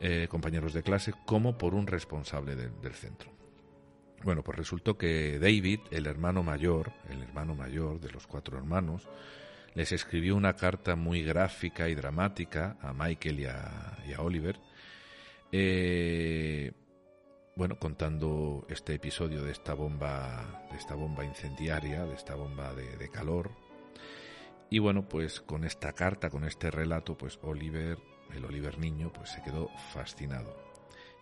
eh, 0.00 0.26
compañeros 0.28 0.72
de 0.72 0.82
clase, 0.82 1.14
como 1.24 1.56
por 1.56 1.74
un 1.74 1.86
responsable 1.86 2.56
del 2.56 2.94
centro. 2.94 3.30
Bueno, 4.24 4.42
pues 4.42 4.56
resultó 4.56 4.96
que 4.96 5.38
David, 5.38 5.80
el 5.90 6.06
hermano 6.06 6.42
mayor, 6.42 6.92
el 7.08 7.22
hermano 7.22 7.54
mayor 7.54 8.00
de 8.00 8.10
los 8.10 8.26
cuatro 8.26 8.56
hermanos, 8.56 9.08
les 9.74 9.90
escribió 9.92 10.36
una 10.36 10.54
carta 10.54 10.96
muy 10.96 11.22
gráfica 11.22 11.88
y 11.88 11.94
dramática 11.94 12.76
a 12.80 12.92
Michael 12.92 13.40
y 13.40 13.46
a, 13.46 14.20
Oliver, 14.20 14.60
eh, 15.50 16.72
bueno, 17.54 17.78
contando 17.78 18.66
este 18.68 18.94
episodio 18.94 19.42
de 19.42 19.52
esta 19.52 19.74
bomba, 19.74 20.64
de 20.70 20.76
esta 20.76 20.94
bomba 20.94 21.24
incendiaria, 21.24 22.04
de 22.04 22.14
esta 22.14 22.34
bomba 22.34 22.74
de, 22.74 23.08
calor. 23.10 23.50
Y 24.70 24.78
bueno, 24.78 25.08
pues 25.08 25.40
con 25.40 25.64
esta 25.64 25.92
carta, 25.92 26.30
con 26.30 26.44
este 26.44 26.70
relato, 26.70 27.16
pues 27.16 27.38
Oliver, 27.42 27.98
el 28.34 28.44
Oliver 28.44 28.78
niño, 28.78 29.12
pues 29.12 29.30
se 29.30 29.42
quedó 29.42 29.68
fascinado. 29.92 30.56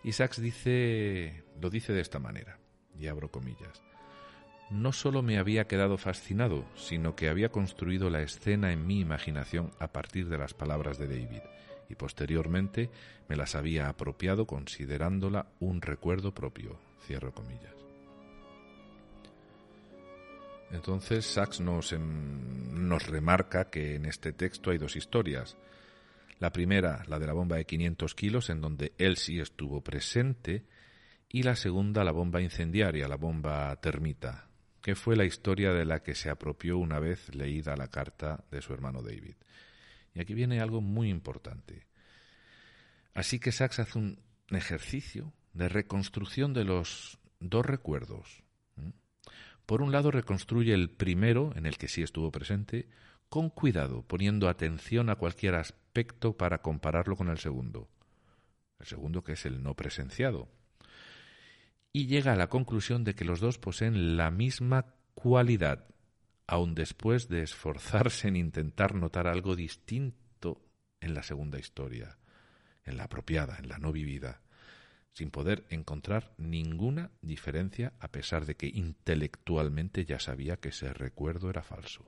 Y 0.03 0.13
Sachs 0.13 0.41
dice, 0.41 1.43
lo 1.59 1.69
dice 1.69 1.93
de 1.93 2.01
esta 2.01 2.19
manera, 2.19 2.59
y 2.97 3.07
abro 3.07 3.29
comillas 3.29 3.81
no 4.71 4.93
solo 4.93 5.21
me 5.21 5.37
había 5.37 5.67
quedado 5.67 5.97
fascinado, 5.97 6.63
sino 6.75 7.13
que 7.13 7.27
había 7.27 7.49
construido 7.49 8.09
la 8.09 8.21
escena 8.21 8.71
en 8.71 8.87
mi 8.87 9.01
imaginación 9.01 9.71
a 9.79 9.91
partir 9.91 10.29
de 10.29 10.37
las 10.37 10.53
palabras 10.53 10.97
de 10.97 11.07
David, 11.07 11.41
y 11.91 11.95
posteriormente 11.95 12.89
me 13.27 13.35
las 13.35 13.55
había 13.55 13.89
apropiado 13.89 14.47
considerándola 14.47 15.47
un 15.59 15.81
recuerdo 15.81 16.33
propio. 16.33 16.79
Cierro 17.05 17.33
comillas. 17.33 17.75
Entonces 20.71 21.25
Sachs 21.25 21.59
nos, 21.59 21.93
nos 21.93 23.07
remarca 23.07 23.65
que 23.65 23.95
en 23.95 24.05
este 24.05 24.31
texto 24.31 24.71
hay 24.71 24.77
dos 24.77 24.95
historias. 24.95 25.57
La 26.39 26.51
primera, 26.51 27.03
la 27.07 27.19
de 27.19 27.27
la 27.27 27.33
bomba 27.33 27.57
de 27.57 27.65
500 27.65 28.15
kilos, 28.15 28.49
en 28.49 28.61
donde 28.61 28.93
él 28.97 29.17
sí 29.17 29.39
estuvo 29.39 29.81
presente, 29.81 30.63
y 31.29 31.43
la 31.43 31.55
segunda, 31.55 32.03
la 32.03 32.11
bomba 32.11 32.41
incendiaria, 32.41 33.07
la 33.07 33.15
bomba 33.15 33.75
termita, 33.81 34.47
que 34.81 34.95
fue 34.95 35.15
la 35.15 35.25
historia 35.25 35.71
de 35.73 35.85
la 35.85 36.01
que 36.01 36.15
se 36.15 36.29
apropió 36.29 36.77
una 36.77 36.99
vez 36.99 37.33
leída 37.35 37.75
la 37.75 37.87
carta 37.87 38.43
de 38.49 38.61
su 38.61 38.73
hermano 38.73 39.01
David. 39.01 39.35
Y 40.13 40.21
aquí 40.21 40.33
viene 40.33 40.59
algo 40.59 40.81
muy 40.81 41.09
importante. 41.09 41.87
Así 43.13 43.39
que 43.39 43.51
Sachs 43.51 43.79
hace 43.79 43.97
un 43.97 44.19
ejercicio 44.49 45.33
de 45.53 45.69
reconstrucción 45.69 46.53
de 46.53 46.65
los 46.65 47.19
dos 47.39 47.65
recuerdos. 47.65 48.43
Por 49.65 49.81
un 49.81 49.91
lado, 49.91 50.11
reconstruye 50.11 50.73
el 50.73 50.89
primero, 50.89 51.53
en 51.55 51.65
el 51.65 51.77
que 51.77 51.87
sí 51.87 52.01
estuvo 52.01 52.31
presente, 52.31 52.89
con 53.29 53.49
cuidado, 53.49 54.03
poniendo 54.03 54.49
atención 54.49 55.09
a 55.09 55.15
cualquier 55.15 55.55
aspecto 55.55 56.35
para 56.35 56.61
compararlo 56.61 57.15
con 57.15 57.29
el 57.29 57.37
segundo. 57.37 57.89
El 58.79 58.87
segundo 58.87 59.23
que 59.23 59.33
es 59.33 59.45
el 59.45 59.63
no 59.63 59.75
presenciado, 59.75 60.49
y 61.93 62.07
llega 62.07 62.33
a 62.33 62.37
la 62.37 62.47
conclusión 62.47 63.03
de 63.03 63.15
que 63.15 63.25
los 63.25 63.39
dos 63.39 63.57
poseen 63.57 64.17
la 64.17 64.31
misma 64.31 64.93
cualidad, 65.13 65.85
aun 66.47 66.75
después 66.75 67.27
de 67.27 67.43
esforzarse 67.43 68.27
en 68.27 68.35
intentar 68.35 68.95
notar 68.95 69.27
algo 69.27 69.55
distinto 69.55 70.61
en 70.99 71.13
la 71.13 71.23
segunda 71.23 71.59
historia, 71.59 72.17
en 72.83 72.97
la 72.97 73.05
apropiada, 73.05 73.57
en 73.57 73.69
la 73.69 73.77
no 73.77 73.91
vivida, 73.91 74.41
sin 75.13 75.29
poder 75.29 75.65
encontrar 75.69 76.33
ninguna 76.37 77.11
diferencia 77.21 77.93
a 77.99 78.07
pesar 78.09 78.45
de 78.45 78.55
que 78.55 78.67
intelectualmente 78.67 80.05
ya 80.05 80.19
sabía 80.19 80.57
que 80.57 80.69
ese 80.69 80.93
recuerdo 80.93 81.49
era 81.49 81.63
falso. 81.63 82.05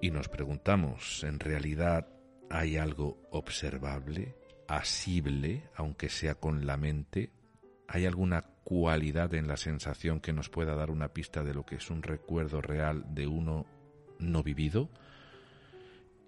Y 0.00 0.10
nos 0.10 0.28
preguntamos, 0.28 1.24
¿en 1.24 1.40
realidad 1.40 2.08
hay 2.50 2.76
algo 2.76 3.20
observable 3.30 4.36
asible, 4.68 5.68
aunque 5.74 6.08
sea 6.08 6.36
con 6.36 6.66
la 6.66 6.76
mente? 6.76 7.32
¿Hay 7.88 8.06
alguna 8.06 8.44
cualidad 8.68 9.32
en 9.32 9.48
la 9.48 9.56
sensación 9.56 10.20
que 10.20 10.34
nos 10.34 10.50
pueda 10.50 10.74
dar 10.74 10.90
una 10.90 11.08
pista 11.08 11.42
de 11.42 11.54
lo 11.54 11.64
que 11.64 11.76
es 11.76 11.88
un 11.88 12.02
recuerdo 12.02 12.60
real 12.60 13.02
de 13.14 13.26
uno 13.26 13.64
no 14.18 14.42
vivido 14.42 14.90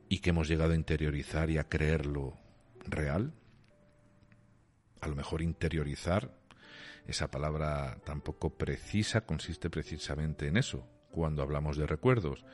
y 0.09 0.20
que 0.20 0.31
hemos 0.31 0.48
llegado 0.48 0.72
a 0.72 0.76
interiorizar 0.76 1.50
y 1.50 1.59
a 1.59 1.68
creerlo 1.68 2.38
real? 2.87 3.35
A 5.03 5.09
lo 5.09 5.16
mejor 5.16 5.42
interiorizar, 5.42 6.31
esa 7.07 7.31
palabra 7.31 7.98
tampoco 8.07 8.57
precisa, 8.57 9.26
consiste 9.26 9.68
precisamente 9.68 10.46
en 10.46 10.57
eso, 10.57 10.88
cuando 11.11 11.42
hablamos 11.42 11.76
de 11.76 11.87
recuerdos, 11.87 12.46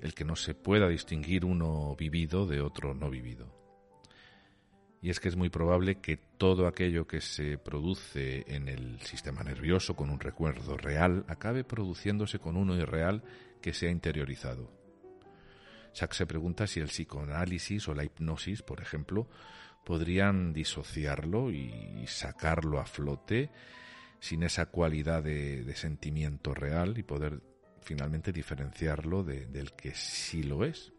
el 0.00 0.14
que 0.14 0.24
no 0.24 0.36
se 0.36 0.54
pueda 0.54 0.86
distinguir 0.86 1.44
uno 1.44 1.96
vivido 1.96 2.46
de 2.46 2.60
otro 2.60 2.94
no 2.94 3.10
vivido 3.10 3.63
y 5.04 5.10
es 5.10 5.20
que 5.20 5.28
es 5.28 5.36
muy 5.36 5.50
probable 5.50 5.96
que 5.96 6.16
todo 6.16 6.66
aquello 6.66 7.06
que 7.06 7.20
se 7.20 7.58
produce 7.58 8.42
en 8.46 8.70
el 8.70 8.98
sistema 9.02 9.42
nervioso 9.42 9.94
con 9.94 10.08
un 10.08 10.18
recuerdo 10.18 10.78
real 10.78 11.26
acabe 11.28 11.62
produciéndose 11.62 12.38
con 12.38 12.56
uno 12.56 12.74
irreal 12.74 13.22
que 13.60 13.74
se 13.74 13.88
ha 13.88 13.90
interiorizado. 13.90 14.72
Sachs 15.92 16.16
se 16.16 16.24
pregunta 16.24 16.66
si 16.66 16.80
el 16.80 16.86
psicoanálisis 16.86 17.86
o 17.88 17.94
la 17.94 18.02
hipnosis, 18.02 18.62
por 18.62 18.80
ejemplo, 18.80 19.28
podrían 19.84 20.54
disociarlo 20.54 21.50
y 21.50 22.06
sacarlo 22.06 22.80
a 22.80 22.86
flote 22.86 23.50
sin 24.20 24.42
esa 24.42 24.70
cualidad 24.70 25.22
de, 25.22 25.70
sentimiento 25.76 26.54
real 26.54 26.96
y 26.96 27.02
poder 27.02 27.42
finalmente 27.82 28.32
diferenciarlo 28.32 29.22
del 29.22 29.72
que 29.74 29.94
sí 29.94 30.44
lo 30.44 30.64
es. 30.64 30.93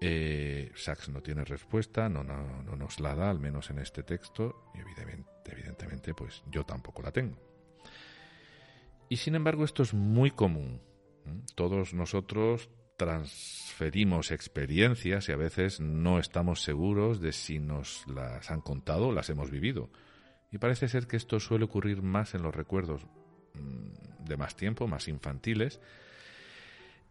Eh, 0.00 0.72
Sachs 0.74 1.10
no 1.10 1.20
tiene 1.20 1.44
respuesta, 1.44 2.08
no, 2.08 2.24
no, 2.24 2.62
no, 2.62 2.74
nos 2.74 3.00
la 3.00 3.14
da, 3.14 3.28
al 3.28 3.38
menos 3.38 3.68
en 3.68 3.78
este 3.78 4.02
texto, 4.02 4.70
y 4.74 4.80
evidentemente, 4.80 5.52
evidentemente, 5.52 6.14
pues 6.14 6.42
yo 6.50 6.64
tampoco 6.64 7.02
la 7.02 7.12
tengo. 7.12 7.36
Y 9.10 9.16
sin 9.16 9.34
embargo, 9.34 9.64
esto 9.64 9.82
es 9.82 9.92
muy 9.92 10.30
común, 10.30 10.80
Todos 11.54 11.92
nosotros 11.92 12.70
transferimos 12.96 14.30
experiencias 14.30 15.28
y 15.28 15.32
a 15.32 15.36
veces 15.36 15.80
no 15.80 16.18
estamos 16.18 16.62
seguros 16.62 17.20
de 17.20 17.32
si 17.32 17.58
nos 17.58 18.06
las 18.06 18.50
han 18.50 18.60
contado 18.60 19.08
o 19.08 19.12
las 19.12 19.30
hemos 19.30 19.50
vivido. 19.50 19.90
Y 20.50 20.58
parece 20.58 20.88
ser 20.88 21.06
que 21.06 21.16
esto 21.16 21.40
suele 21.40 21.64
ocurrir 21.64 22.02
más 22.02 22.34
en 22.34 22.42
los 22.42 22.54
recuerdos 22.54 23.06
mm, 23.54 24.24
de 24.24 24.36
más 24.36 24.54
tiempo, 24.54 24.86
más 24.86 25.08
infantiles, 25.08 25.80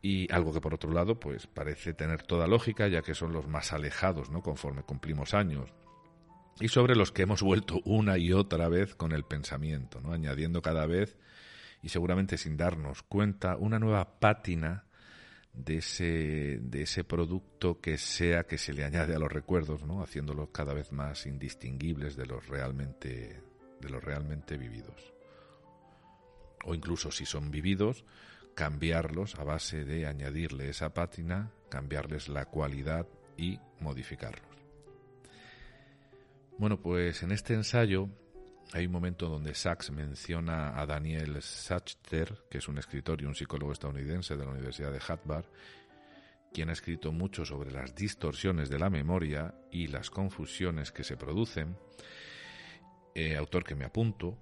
y 0.01 0.31
algo 0.31 0.53
que 0.53 0.61
por 0.61 0.73
otro 0.73 0.91
lado 0.91 1.19
pues 1.19 1.47
parece 1.47 1.93
tener 1.93 2.23
toda 2.23 2.47
lógica 2.47 2.87
ya 2.87 3.01
que 3.01 3.15
son 3.15 3.33
los 3.33 3.47
más 3.47 3.73
alejados, 3.73 4.29
¿no? 4.29 4.41
conforme 4.41 4.83
cumplimos 4.83 5.33
años 5.33 5.73
y 6.59 6.67
sobre 6.67 6.95
los 6.95 7.11
que 7.11 7.23
hemos 7.23 7.41
vuelto 7.41 7.81
una 7.85 8.17
y 8.17 8.33
otra 8.33 8.69
vez 8.69 8.95
con 8.95 9.11
el 9.11 9.23
pensamiento, 9.23 10.01
¿no? 10.01 10.13
añadiendo 10.13 10.61
cada 10.61 10.85
vez 10.85 11.17
y 11.81 11.89
seguramente 11.89 12.37
sin 12.37 12.57
darnos 12.57 13.03
cuenta 13.03 13.55
una 13.55 13.79
nueva 13.79 14.19
pátina 14.19 14.85
de 15.53 15.77
ese, 15.77 16.59
de 16.61 16.83
ese 16.83 17.03
producto 17.03 17.79
que 17.81 17.97
sea 17.97 18.43
que 18.43 18.57
se 18.57 18.73
le 18.73 18.83
añade 18.83 19.15
a 19.15 19.19
los 19.19 19.31
recuerdos, 19.31 19.83
¿no? 19.83 20.01
haciéndolos 20.01 20.49
cada 20.49 20.73
vez 20.73 20.91
más 20.91 21.25
indistinguibles 21.25 22.15
de 22.15 22.25
los 22.25 22.47
realmente, 22.47 23.41
de 23.81 23.89
los 23.89 24.03
realmente 24.03 24.57
vividos. 24.57 25.13
O 26.65 26.75
incluso 26.75 27.09
si 27.11 27.25
son 27.25 27.51
vividos, 27.51 28.03
cambiarlos 28.55 29.35
a 29.35 29.43
base 29.43 29.85
de 29.85 30.05
añadirle 30.05 30.69
esa 30.69 30.93
pátina, 30.93 31.51
cambiarles 31.69 32.27
la 32.27 32.45
cualidad 32.45 33.07
y 33.37 33.59
modificarlos. 33.79 34.49
Bueno, 36.57 36.81
pues 36.81 37.23
en 37.23 37.31
este 37.31 37.53
ensayo 37.53 38.09
hay 38.73 38.85
un 38.85 38.91
momento 38.91 39.29
donde 39.29 39.55
Sachs 39.55 39.91
menciona 39.91 40.79
a 40.79 40.85
Daniel 40.85 41.41
Sachter, 41.41 42.43
que 42.49 42.57
es 42.57 42.67
un 42.67 42.77
escritor 42.77 43.21
y 43.21 43.25
un 43.25 43.33
psicólogo 43.33 43.71
estadounidense 43.71 44.35
de 44.35 44.45
la 44.45 44.51
Universidad 44.51 44.91
de 44.91 45.01
Harvard, 45.07 45.45
quien 46.53 46.69
ha 46.69 46.73
escrito 46.73 47.11
mucho 47.11 47.45
sobre 47.45 47.71
las 47.71 47.95
distorsiones 47.95 48.69
de 48.69 48.79
la 48.79 48.89
memoria 48.89 49.55
y 49.71 49.87
las 49.87 50.09
confusiones 50.09 50.91
que 50.91 51.03
se 51.03 51.15
producen. 51.15 51.77
Eh, 53.15 53.35
autor 53.35 53.63
que 53.63 53.75
me 53.75 53.85
apunto. 53.85 54.37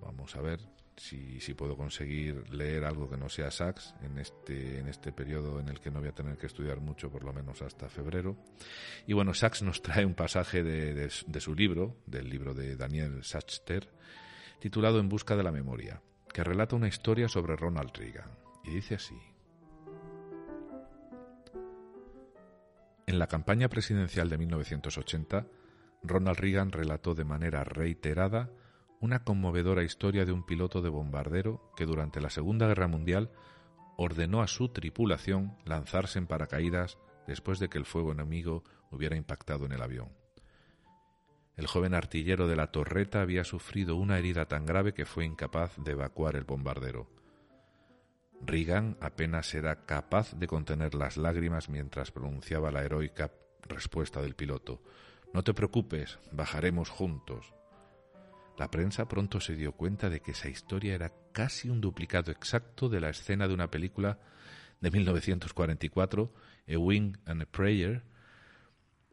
Vamos 0.00 0.36
a 0.36 0.40
ver 0.40 0.60
si, 0.98 1.54
puedo 1.54 1.76
conseguir 1.76 2.48
leer 2.52 2.84
algo 2.84 3.08
que 3.08 3.16
no 3.16 3.28
sea 3.28 3.50
Sachs 3.50 3.94
en 4.02 4.18
este, 4.18 4.78
en 4.78 4.88
este 4.88 5.12
periodo 5.12 5.60
en 5.60 5.68
el 5.68 5.80
que 5.80 5.90
no 5.90 6.00
voy 6.00 6.08
a 6.08 6.14
tener 6.14 6.36
que 6.36 6.46
estudiar 6.46 6.80
mucho, 6.80 7.10
por 7.10 7.24
lo 7.24 7.32
menos 7.32 7.62
hasta 7.62 7.88
febrero. 7.88 8.36
Y 9.06 9.12
bueno, 9.12 9.34
Sachs 9.34 9.62
nos 9.62 9.82
trae 9.82 10.04
un 10.04 10.14
pasaje 10.14 10.62
de, 10.62 10.94
de, 10.94 11.40
su 11.40 11.54
libro, 11.54 11.96
del 12.06 12.28
libro 12.28 12.54
de 12.54 12.76
Daniel 12.76 13.24
Sachter, 13.24 13.88
titulado 14.60 14.98
En 14.98 15.08
busca 15.08 15.36
de 15.36 15.42
la 15.42 15.52
memoria, 15.52 16.02
que 16.32 16.44
relata 16.44 16.76
una 16.76 16.88
historia 16.88 17.28
sobre 17.28 17.56
Ronald 17.56 17.96
Reagan. 17.96 18.30
Y 18.64 18.70
dice 18.70 18.96
así. 18.96 19.18
En 23.06 23.18
la 23.18 23.26
campaña 23.26 23.68
presidencial 23.68 24.28
de 24.28 24.36
1980, 24.36 25.46
Ronald 26.02 26.38
Reagan 26.38 26.72
relató 26.72 27.14
de 27.14 27.24
manera 27.24 27.64
reiterada 27.64 28.50
una 29.00 29.24
conmovedora 29.24 29.82
historia 29.82 30.24
de 30.24 30.32
un 30.32 30.44
piloto 30.44 30.82
de 30.82 30.88
bombardero 30.88 31.72
que 31.76 31.86
durante 31.86 32.20
la 32.20 32.30
Segunda 32.30 32.66
Guerra 32.66 32.88
Mundial 32.88 33.30
ordenó 33.96 34.42
a 34.42 34.46
su 34.46 34.68
tripulación 34.68 35.56
lanzarse 35.64 36.18
en 36.18 36.26
paracaídas 36.26 36.98
después 37.26 37.58
de 37.58 37.68
que 37.68 37.78
el 37.78 37.84
fuego 37.84 38.12
enemigo 38.12 38.64
hubiera 38.90 39.16
impactado 39.16 39.66
en 39.66 39.72
el 39.72 39.82
avión. 39.82 40.08
El 41.56 41.66
joven 41.66 41.94
artillero 41.94 42.46
de 42.46 42.54
la 42.54 42.70
torreta 42.70 43.20
había 43.20 43.44
sufrido 43.44 43.96
una 43.96 44.18
herida 44.18 44.46
tan 44.46 44.64
grave 44.64 44.94
que 44.94 45.04
fue 45.04 45.24
incapaz 45.24 45.76
de 45.76 45.92
evacuar 45.92 46.36
el 46.36 46.44
bombardero. 46.44 47.10
Reagan 48.40 48.96
apenas 49.00 49.52
era 49.54 49.84
capaz 49.84 50.34
de 50.34 50.46
contener 50.46 50.94
las 50.94 51.16
lágrimas 51.16 51.68
mientras 51.68 52.12
pronunciaba 52.12 52.70
la 52.70 52.84
heroica 52.84 53.32
respuesta 53.62 54.22
del 54.22 54.36
piloto. 54.36 54.80
No 55.34 55.42
te 55.42 55.52
preocupes, 55.52 56.20
bajaremos 56.30 56.88
juntos. 56.88 57.52
La 58.58 58.72
prensa 58.72 59.06
pronto 59.06 59.40
se 59.40 59.54
dio 59.54 59.70
cuenta 59.70 60.10
de 60.10 60.20
que 60.20 60.32
esa 60.32 60.48
historia 60.48 60.96
era 60.96 61.12
casi 61.30 61.70
un 61.70 61.80
duplicado 61.80 62.32
exacto 62.32 62.88
de 62.88 63.00
la 63.00 63.10
escena 63.10 63.46
de 63.46 63.54
una 63.54 63.70
película 63.70 64.18
de 64.80 64.90
1944, 64.90 66.32
A 66.68 66.76
Wing 66.76 67.16
and 67.24 67.42
a 67.42 67.46
Prayer, 67.46 68.02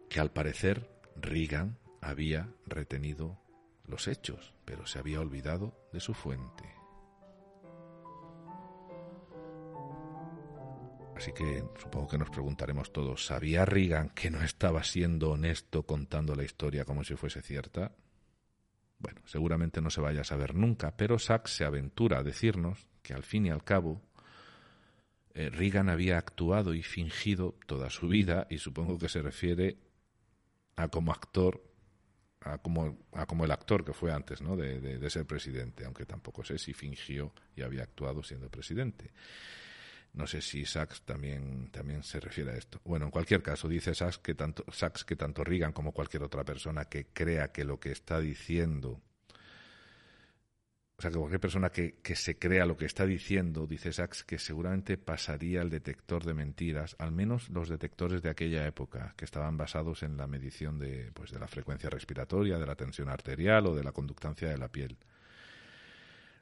que 0.09 0.19
al 0.19 0.31
parecer 0.31 0.89
Reagan 1.15 1.77
había 2.01 2.49
retenido 2.65 3.39
los 3.85 4.07
hechos, 4.07 4.55
pero 4.65 4.87
se 4.87 4.97
había 4.97 5.21
olvidado 5.21 5.77
de 5.93 5.99
su 5.99 6.15
fuente. 6.15 6.63
Así 11.15 11.31
que 11.33 11.63
supongo 11.79 12.07
que 12.07 12.17
nos 12.17 12.31
preguntaremos 12.31 12.91
todos, 12.91 13.27
¿sabía 13.27 13.63
Reagan 13.63 14.09
que 14.09 14.31
no 14.31 14.41
estaba 14.41 14.83
siendo 14.83 15.31
honesto 15.31 15.83
contando 15.83 16.35
la 16.35 16.43
historia 16.43 16.83
como 16.83 17.03
si 17.03 17.15
fuese 17.15 17.43
cierta? 17.43 17.91
Bueno, 19.05 19.21
seguramente 19.25 19.81
no 19.81 19.91
se 19.91 20.01
vaya 20.01 20.21
a 20.21 20.23
saber 20.23 20.55
nunca, 20.55 20.97
pero 20.97 21.19
Sachs 21.19 21.51
se 21.51 21.63
aventura 21.63 22.17
a 22.17 22.23
decirnos 22.23 22.87
que 23.03 23.13
al 23.13 23.21
fin 23.21 23.45
y 23.45 23.51
al 23.51 23.63
cabo 23.63 24.01
eh, 25.35 25.51
Reagan 25.51 25.89
había 25.89 26.17
actuado 26.17 26.73
y 26.73 26.81
fingido 26.81 27.53
toda 27.67 27.91
su 27.91 28.07
vida 28.07 28.47
y 28.49 28.57
supongo 28.57 28.97
que 28.97 29.07
se 29.07 29.21
refiere 29.21 29.77
a 30.75 30.87
como 30.87 31.11
actor, 31.11 31.61
a 32.41 32.57
como, 32.57 32.97
como 33.27 33.45
el 33.45 33.51
actor 33.51 33.85
que 33.85 33.93
fue 33.93 34.11
antes 34.11 34.41
¿no? 34.41 34.57
de 34.57 35.09
ser 35.11 35.27
presidente, 35.27 35.85
aunque 35.85 36.07
tampoco 36.07 36.43
sé 36.43 36.57
si 36.57 36.73
fingió 36.73 37.31
y 37.55 37.61
había 37.61 37.83
actuado 37.83 38.23
siendo 38.23 38.49
presidente. 38.49 39.11
No 40.15 40.27
sé 40.27 40.41
si 40.41 40.65
Sachs 40.65 41.01
también, 41.01 41.69
también 41.71 42.01
se 42.01 42.21
refiere 42.21 42.51
a 42.51 42.55
esto. 42.55 42.79
Bueno, 42.85 43.05
en 43.05 43.11
cualquier 43.11 43.43
caso, 43.43 43.67
dice 43.67 43.93
Sachs 43.93 44.17
que 44.17 44.33
tanto, 44.33 44.63
Sachs 44.71 45.03
que 45.03 45.17
tanto 45.17 45.43
Reagan 45.43 45.73
como 45.73 45.91
cualquier 45.91 46.23
otra 46.23 46.45
persona 46.45 46.85
que 46.85 47.07
crea 47.07 47.51
que 47.51 47.65
lo 47.65 47.81
que 47.81 47.91
está 47.91 48.21
diciendo, 48.21 49.01
o 50.97 51.01
sea, 51.01 51.11
que 51.11 51.17
cualquier 51.17 51.41
persona 51.41 51.69
que, 51.69 51.95
que 52.01 52.15
se 52.15 52.39
crea 52.39 52.65
lo 52.65 52.77
que 52.77 52.85
está 52.85 53.05
diciendo, 53.05 53.67
dice 53.67 53.91
Sachs, 53.91 54.23
que 54.23 54.39
seguramente 54.39 54.97
pasaría 54.97 55.61
el 55.61 55.69
detector 55.69 56.23
de 56.23 56.33
mentiras, 56.33 56.95
al 56.97 57.11
menos 57.11 57.49
los 57.49 57.67
detectores 57.67 58.21
de 58.21 58.29
aquella 58.29 58.65
época, 58.65 59.13
que 59.17 59.25
estaban 59.25 59.57
basados 59.57 60.01
en 60.01 60.15
la 60.15 60.27
medición 60.27 60.79
de, 60.79 61.11
pues, 61.13 61.31
de 61.31 61.39
la 61.39 61.49
frecuencia 61.49 61.89
respiratoria, 61.89 62.57
de 62.57 62.65
la 62.65 62.75
tensión 62.75 63.09
arterial 63.09 63.67
o 63.67 63.75
de 63.75 63.83
la 63.83 63.91
conductancia 63.91 64.47
de 64.47 64.57
la 64.57 64.69
piel. 64.69 64.97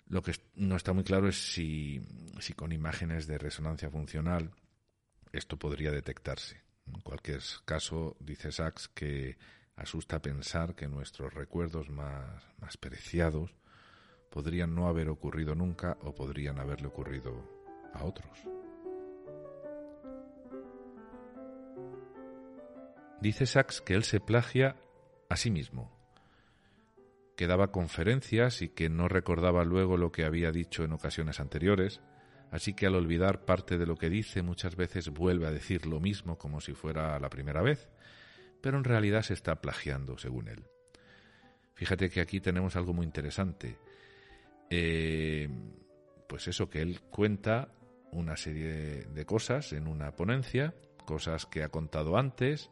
Lo 0.07 0.21
que 0.21 0.33
no 0.55 0.75
está 0.75 0.93
muy 0.93 1.03
claro 1.03 1.27
es 1.27 1.53
si, 1.53 2.01
si 2.39 2.53
con 2.53 2.71
imágenes 2.71 3.27
de 3.27 3.37
resonancia 3.37 3.89
funcional 3.89 4.51
esto 5.31 5.57
podría 5.57 5.91
detectarse. 5.91 6.61
En 6.85 7.01
cualquier 7.01 7.41
caso, 7.65 8.15
dice 8.19 8.51
Sachs 8.51 8.87
que 8.89 9.37
asusta 9.75 10.21
pensar 10.21 10.75
que 10.75 10.87
nuestros 10.87 11.33
recuerdos 11.33 11.89
más, 11.89 12.43
más 12.59 12.77
preciados 12.77 13.55
podrían 14.29 14.75
no 14.75 14.87
haber 14.87 15.09
ocurrido 15.09 15.55
nunca 15.55 15.97
o 16.01 16.13
podrían 16.13 16.59
haberle 16.59 16.87
ocurrido 16.87 17.33
a 17.93 18.03
otros. 18.03 18.37
Dice 23.21 23.45
Sachs 23.45 23.81
que 23.81 23.93
él 23.93 24.03
se 24.03 24.19
plagia 24.19 24.75
a 25.29 25.37
sí 25.37 25.49
mismo, 25.49 25.89
que 27.35 27.47
daba 27.47 27.71
conferencias 27.71 28.61
y 28.61 28.69
que 28.69 28.89
no 28.89 29.07
recordaba 29.07 29.63
luego 29.63 29.97
lo 29.97 30.11
que 30.11 30.25
había 30.25 30.51
dicho 30.51 30.83
en 30.83 30.93
ocasiones 30.93 31.39
anteriores, 31.39 32.01
así 32.51 32.73
que 32.73 32.85
al 32.85 32.95
olvidar 32.95 33.45
parte 33.45 33.77
de 33.77 33.85
lo 33.85 33.95
que 33.95 34.09
dice 34.09 34.43
muchas 34.43 34.75
veces 34.75 35.09
vuelve 35.09 35.47
a 35.47 35.51
decir 35.51 35.85
lo 35.85 35.99
mismo 35.99 36.37
como 36.37 36.61
si 36.61 36.73
fuera 36.73 37.19
la 37.19 37.29
primera 37.29 37.61
vez, 37.61 37.89
pero 38.61 38.77
en 38.77 38.83
realidad 38.83 39.23
se 39.23 39.33
está 39.33 39.61
plagiando, 39.61 40.17
según 40.17 40.47
él. 40.47 40.63
Fíjate 41.73 42.09
que 42.09 42.21
aquí 42.21 42.39
tenemos 42.39 42.75
algo 42.75 42.93
muy 42.93 43.05
interesante. 43.05 43.77
Eh, 44.69 45.49
pues 46.27 46.47
eso, 46.47 46.69
que 46.69 46.81
él 46.81 47.01
cuenta 47.01 47.73
una 48.11 48.37
serie 48.37 49.05
de 49.05 49.25
cosas 49.25 49.73
en 49.73 49.87
una 49.87 50.15
ponencia, 50.15 50.75
cosas 51.05 51.45
que 51.45 51.63
ha 51.63 51.69
contado 51.69 52.17
antes, 52.17 52.71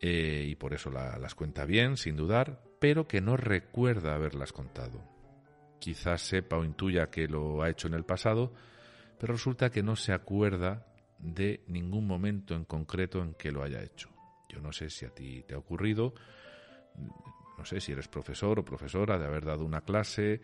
eh, 0.00 0.44
y 0.48 0.54
por 0.56 0.74
eso 0.74 0.90
las 0.90 1.34
cuenta 1.34 1.64
bien, 1.64 1.96
sin 1.96 2.16
dudar, 2.16 2.62
pero 2.78 3.06
que 3.06 3.20
no 3.20 3.36
recuerda 3.36 4.14
haberlas 4.14 4.52
contado. 4.52 5.02
Quizás 5.78 6.22
sepa 6.22 6.56
o 6.56 6.64
intuya 6.64 7.10
que 7.10 7.28
lo 7.28 7.62
ha 7.62 7.70
hecho 7.70 7.88
en 7.88 7.94
el 7.94 8.04
pasado, 8.04 8.52
pero 9.18 9.32
resulta 9.32 9.70
que 9.70 9.82
no 9.82 9.96
se 9.96 10.12
acuerda 10.12 10.86
de 11.18 11.64
ningún 11.66 12.06
momento 12.06 12.54
en 12.54 12.64
concreto 12.64 13.22
en 13.22 13.34
que 13.34 13.52
lo 13.52 13.62
haya 13.62 13.82
hecho. 13.82 14.08
Yo 14.48 14.60
no 14.60 14.72
sé 14.72 14.90
si 14.90 15.04
a 15.04 15.10
ti 15.10 15.42
te 15.46 15.54
ha 15.54 15.58
ocurrido, 15.58 16.14
no 17.56 17.64
sé 17.64 17.80
si 17.80 17.92
eres 17.92 18.08
profesor 18.08 18.58
o 18.58 18.64
profesora, 18.64 19.18
de 19.18 19.26
haber 19.26 19.44
dado 19.44 19.64
una 19.64 19.82
clase, 19.82 20.40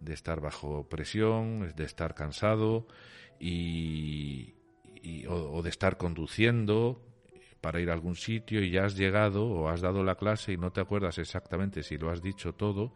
de 0.00 0.12
estar 0.14 0.40
bajo 0.40 0.88
presión, 0.88 1.72
de 1.74 1.84
estar 1.84 2.14
cansado 2.14 2.86
y, 3.38 4.54
o 5.28 5.62
de 5.62 5.70
estar 5.70 5.96
conduciendo 5.96 7.11
para 7.62 7.80
ir 7.80 7.88
a 7.88 7.94
algún 7.94 8.16
sitio 8.16 8.62
y 8.62 8.70
ya 8.70 8.84
has 8.84 8.96
llegado 8.96 9.46
o 9.46 9.68
has 9.70 9.80
dado 9.80 10.02
la 10.04 10.16
clase 10.16 10.52
y 10.52 10.58
no 10.58 10.72
te 10.72 10.82
acuerdas 10.82 11.16
exactamente 11.16 11.82
si 11.82 11.96
lo 11.96 12.10
has 12.10 12.20
dicho 12.20 12.54
todo, 12.54 12.92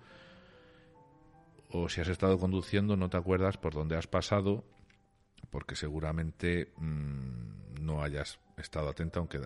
o 1.71 1.89
si 1.89 2.03
has 2.03 2.09
estado 2.09 2.39
conduciendo 2.39 2.97
no 2.97 3.09
te 3.09 3.17
acuerdas 3.17 3.57
por 3.57 3.73
dónde 3.73 3.97
has 3.97 4.07
pasado 4.07 4.65
porque 5.51 5.77
seguramente 5.77 6.73
mm, 6.77 7.81
no 7.81 8.03
hayas 8.03 8.41
estado 8.57 8.89
atenta, 8.89 9.21
aunque 9.21 9.39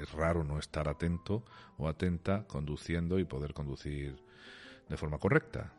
es 0.00 0.12
raro 0.12 0.42
no 0.42 0.58
estar 0.58 0.88
atento 0.88 1.44
o 1.76 1.86
atenta 1.86 2.44
conduciendo 2.46 3.18
y 3.18 3.24
poder 3.24 3.52
conducir 3.52 4.16
de 4.88 4.96
forma 4.96 5.18
correcta. 5.18 5.72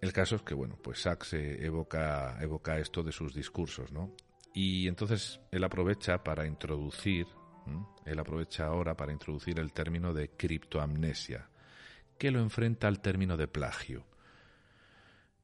El 0.00 0.12
caso 0.12 0.36
es 0.36 0.42
que, 0.42 0.54
bueno, 0.54 0.76
pues 0.82 1.00
Sachs 1.00 1.32
evoca, 1.32 2.36
evoca 2.40 2.78
esto 2.78 3.02
de 3.02 3.12
sus 3.12 3.34
discursos, 3.34 3.90
¿no? 3.92 4.12
Y 4.52 4.88
entonces 4.88 5.40
él 5.50 5.64
aprovecha 5.64 6.22
para 6.22 6.46
introducir, 6.46 7.26
él 8.04 8.18
aprovecha 8.18 8.66
ahora 8.66 8.96
para 8.96 9.12
introducir 9.12 9.58
el 9.58 9.72
término 9.72 10.14
de 10.14 10.30
criptoamnesia, 10.30 11.48
que 12.18 12.30
lo 12.30 12.40
enfrenta 12.40 12.88
al 12.88 13.00
término 13.00 13.36
de 13.36 13.48
plagio. 13.48 14.06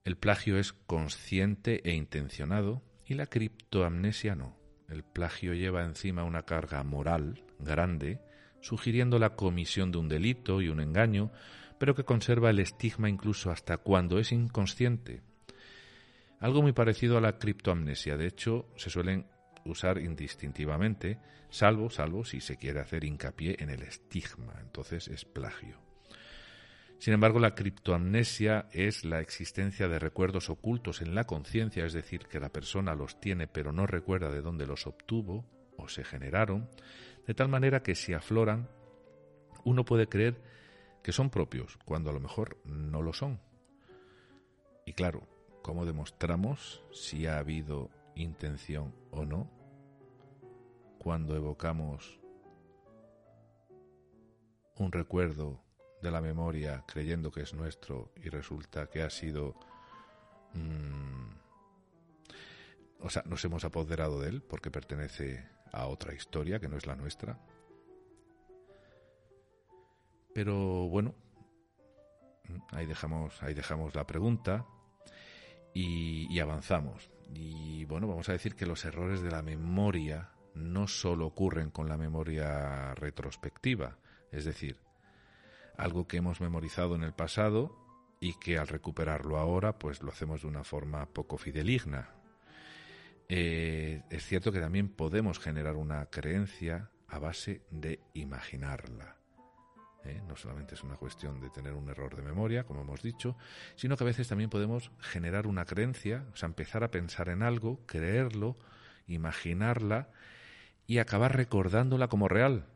El 0.05 0.17
plagio 0.17 0.59
es 0.59 0.73
consciente 0.73 1.89
e 1.89 1.95
intencionado 1.95 2.83
y 3.07 3.15
la 3.15 3.27
criptoamnesia 3.27 4.35
no. 4.35 4.57
El 4.89 5.05
plagio 5.05 5.55
lleva 5.55 5.85
encima 5.85 6.25
una 6.25 6.43
carga 6.43 6.83
moral 6.83 7.45
grande, 7.59 8.21
sugiriendo 8.61 9.19
la 9.19 9.37
comisión 9.37 9.91
de 9.91 9.99
un 9.99 10.09
delito 10.09 10.61
y 10.61 10.69
un 10.69 10.81
engaño, 10.81 11.33
pero 11.79 11.95
que 11.95 12.05
conserva 12.05 12.51
el 12.51 12.61
estigma 12.61 13.09
incluso 13.09 13.51
hasta 13.51 13.79
cuando 13.79 14.19
es 14.19 14.33
inconsciente. 14.33 15.23
Algo 16.39 16.63
muy 16.63 16.73
parecido 16.73 17.19
a 17.19 17.21
la 17.21 17.39
criptoamnesia, 17.39 18.17
de 18.17 18.27
hecho, 18.27 18.67
se 18.77 18.91
suelen 18.91 19.27
usar 19.65 19.99
indistintivamente, 19.99 21.19
salvo, 21.51 21.91
salvo 21.91 22.25
si 22.25 22.41
se 22.41 22.57
quiere 22.57 22.81
hacer 22.81 23.05
hincapié 23.05 23.57
en 23.61 23.71
el 23.71 23.83
estigma, 23.83 24.55
entonces 24.61 25.09
es 25.09 25.25
plagio. 25.25 25.79
Sin 26.99 27.15
embargo, 27.15 27.41
la 27.41 27.57
criptoamnesia 27.57 28.69
es 28.71 29.05
la 29.05 29.21
existencia 29.21 29.89
de 29.89 29.99
recuerdos 29.99 30.49
ocultos 30.51 31.03
en 31.03 31.17
la 31.17 31.25
conciencia, 31.25 31.85
es 31.85 31.93
decir, 31.93 32.27
que 32.29 32.39
la 32.39 32.51
persona 32.51 32.95
los 32.95 33.21
tiene 33.21 33.49
pero 33.49 33.73
no 33.73 33.87
recuerda 33.87 34.31
de 34.31 34.41
dónde 34.41 34.67
los 34.67 34.87
obtuvo 34.87 35.45
o 35.77 35.89
se 35.89 36.05
generaron, 36.05 36.71
de 37.27 37.35
tal 37.35 37.49
manera 37.49 37.83
que 37.83 37.97
si 37.97 38.13
afloran, 38.13 38.69
uno 39.65 39.85
puede 39.85 40.09
creer 40.09 40.41
que 41.03 41.11
son 41.11 41.31
propios, 41.31 41.77
cuando 41.85 42.11
a 42.11 42.13
lo 42.13 42.21
mejor 42.21 42.59
no 42.65 43.03
lo 43.03 43.13
son. 43.13 43.41
Y 44.87 44.93
claro, 44.93 45.27
¿cómo 45.63 45.85
demostramos 45.85 46.85
si 46.93 47.27
ha 47.27 47.39
habido 47.39 47.91
intención 48.15 48.95
o 49.11 49.25
no? 49.25 49.51
Cuando 50.99 51.37
evocamos 51.37 52.21
un 54.77 54.93
recuerdo 54.93 55.61
de 56.01 56.11
la 56.11 56.21
memoria 56.21 56.85
creyendo 56.87 57.31
que 57.31 57.43
es 57.43 57.55
nuestro 57.55 58.13
y 58.17 58.29
resulta 58.29 58.89
que 58.89 59.03
ha 59.03 59.11
sido... 59.11 59.55
Mm, 60.55 61.31
o 63.01 63.11
sea, 63.11 63.23
nos 63.27 63.45
hemos 63.45 63.65
apoderado 63.65 64.21
de 64.21 64.29
él 64.29 64.43
porque 64.43 64.71
pertenece 64.71 65.49
a 65.73 65.87
otra 65.87 66.15
historia 66.15 66.61
que 66.61 66.69
no 66.69 66.77
es 66.77 66.87
la 66.87 66.95
nuestra. 66.95 67.39
Pero 70.35 70.89
bueno, 70.89 71.15
ahí 72.71 72.87
dejamos, 72.87 73.43
ahí 73.43 73.55
dejamos 73.55 73.95
la 73.95 74.07
pregunta 74.07 74.67
y, 75.75 76.33
y, 76.33 76.41
avanzamos. 76.41 77.11
Y 77.35 77.85
bueno, 77.87 78.07
vamos 78.07 78.29
a 78.29 78.33
decir 78.33 78.55
que 78.55 78.67
los 78.67 78.85
errores 78.85 79.23
de 79.23 79.31
la 79.31 79.43
memoria 79.43 80.31
no 80.55 80.87
solo 80.87 81.27
ocurren 81.27 81.71
con 81.71 81.89
la 81.89 81.97
memoria 81.97 82.95
retrospectiva, 82.95 83.99
es 84.31 84.45
decir, 84.45 84.79
algo 85.77 86.07
que 86.07 86.19
hemos 86.19 86.41
memorizado 86.41 86.95
en 86.95 87.03
el 87.03 87.15
pasado 87.15 87.77
y 88.21 88.35
que 88.35 88.59
al 88.59 88.69
recuperarlo 88.69 89.39
ahora 89.39 89.79
pues 89.79 90.03
lo 90.03 90.11
hacemos 90.11 90.43
de 90.43 90.49
una 90.49 90.65
forma 90.65 91.07
poco 91.07 91.39
fideligna. 91.39 92.11
Eh, 93.29 94.03
es 94.11 94.27
cierto 94.27 94.53
que 94.53 94.61
también 94.61 94.89
podemos 94.89 95.39
generar 95.39 95.77
una 95.77 96.07
creencia 96.07 96.91
a 97.09 97.19
base 97.19 97.63
de 97.71 98.01
imaginarla. 98.15 99.22
¿Eh? 100.05 100.23
No 100.27 100.37
solamente 100.37 100.75
es 100.75 100.83
una 100.83 100.97
cuestión 100.97 101.41
de 101.41 101.51
tener 101.51 101.75
un 101.75 101.89
error 101.89 102.17
de 102.17 102.23
memoria, 102.23 102.65
como 102.65 102.83
hemos 102.83 103.03
dicho, 103.03 103.37
sino 103.77 103.97
que 103.97 104.05
a 104.05 104.07
veces 104.07 104.29
también 104.29 104.51
podemos 104.51 104.91
generar 105.01 105.47
una 105.47 105.65
creencia, 105.65 106.25
o 106.33 106.37
sea, 106.37 106.47
empezar 106.47 106.85
a 106.85 106.91
pensar 106.91 107.29
en 107.29 107.43
algo, 107.43 107.81
creerlo, 107.87 108.57
imaginarla 109.07 110.11
y 110.87 110.99
acabar 110.99 111.37
recordándola 111.37 112.09
como 112.09 112.29
real. 112.29 112.67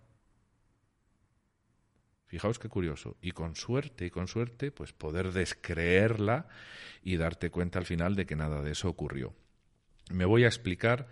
Fijaos 2.26 2.58
qué 2.58 2.68
curioso. 2.68 3.16
Y 3.20 3.32
con 3.32 3.54
suerte, 3.54 4.06
y 4.06 4.10
con 4.10 4.26
suerte, 4.28 4.70
pues 4.72 4.92
poder 4.92 5.32
descreerla 5.32 6.48
y 7.02 7.16
darte 7.16 7.50
cuenta 7.50 7.78
al 7.78 7.86
final 7.86 8.16
de 8.16 8.26
que 8.26 8.36
nada 8.36 8.62
de 8.62 8.72
eso 8.72 8.88
ocurrió. 8.88 9.34
Me 10.10 10.24
voy 10.24 10.44
a 10.44 10.48
explicar, 10.48 11.08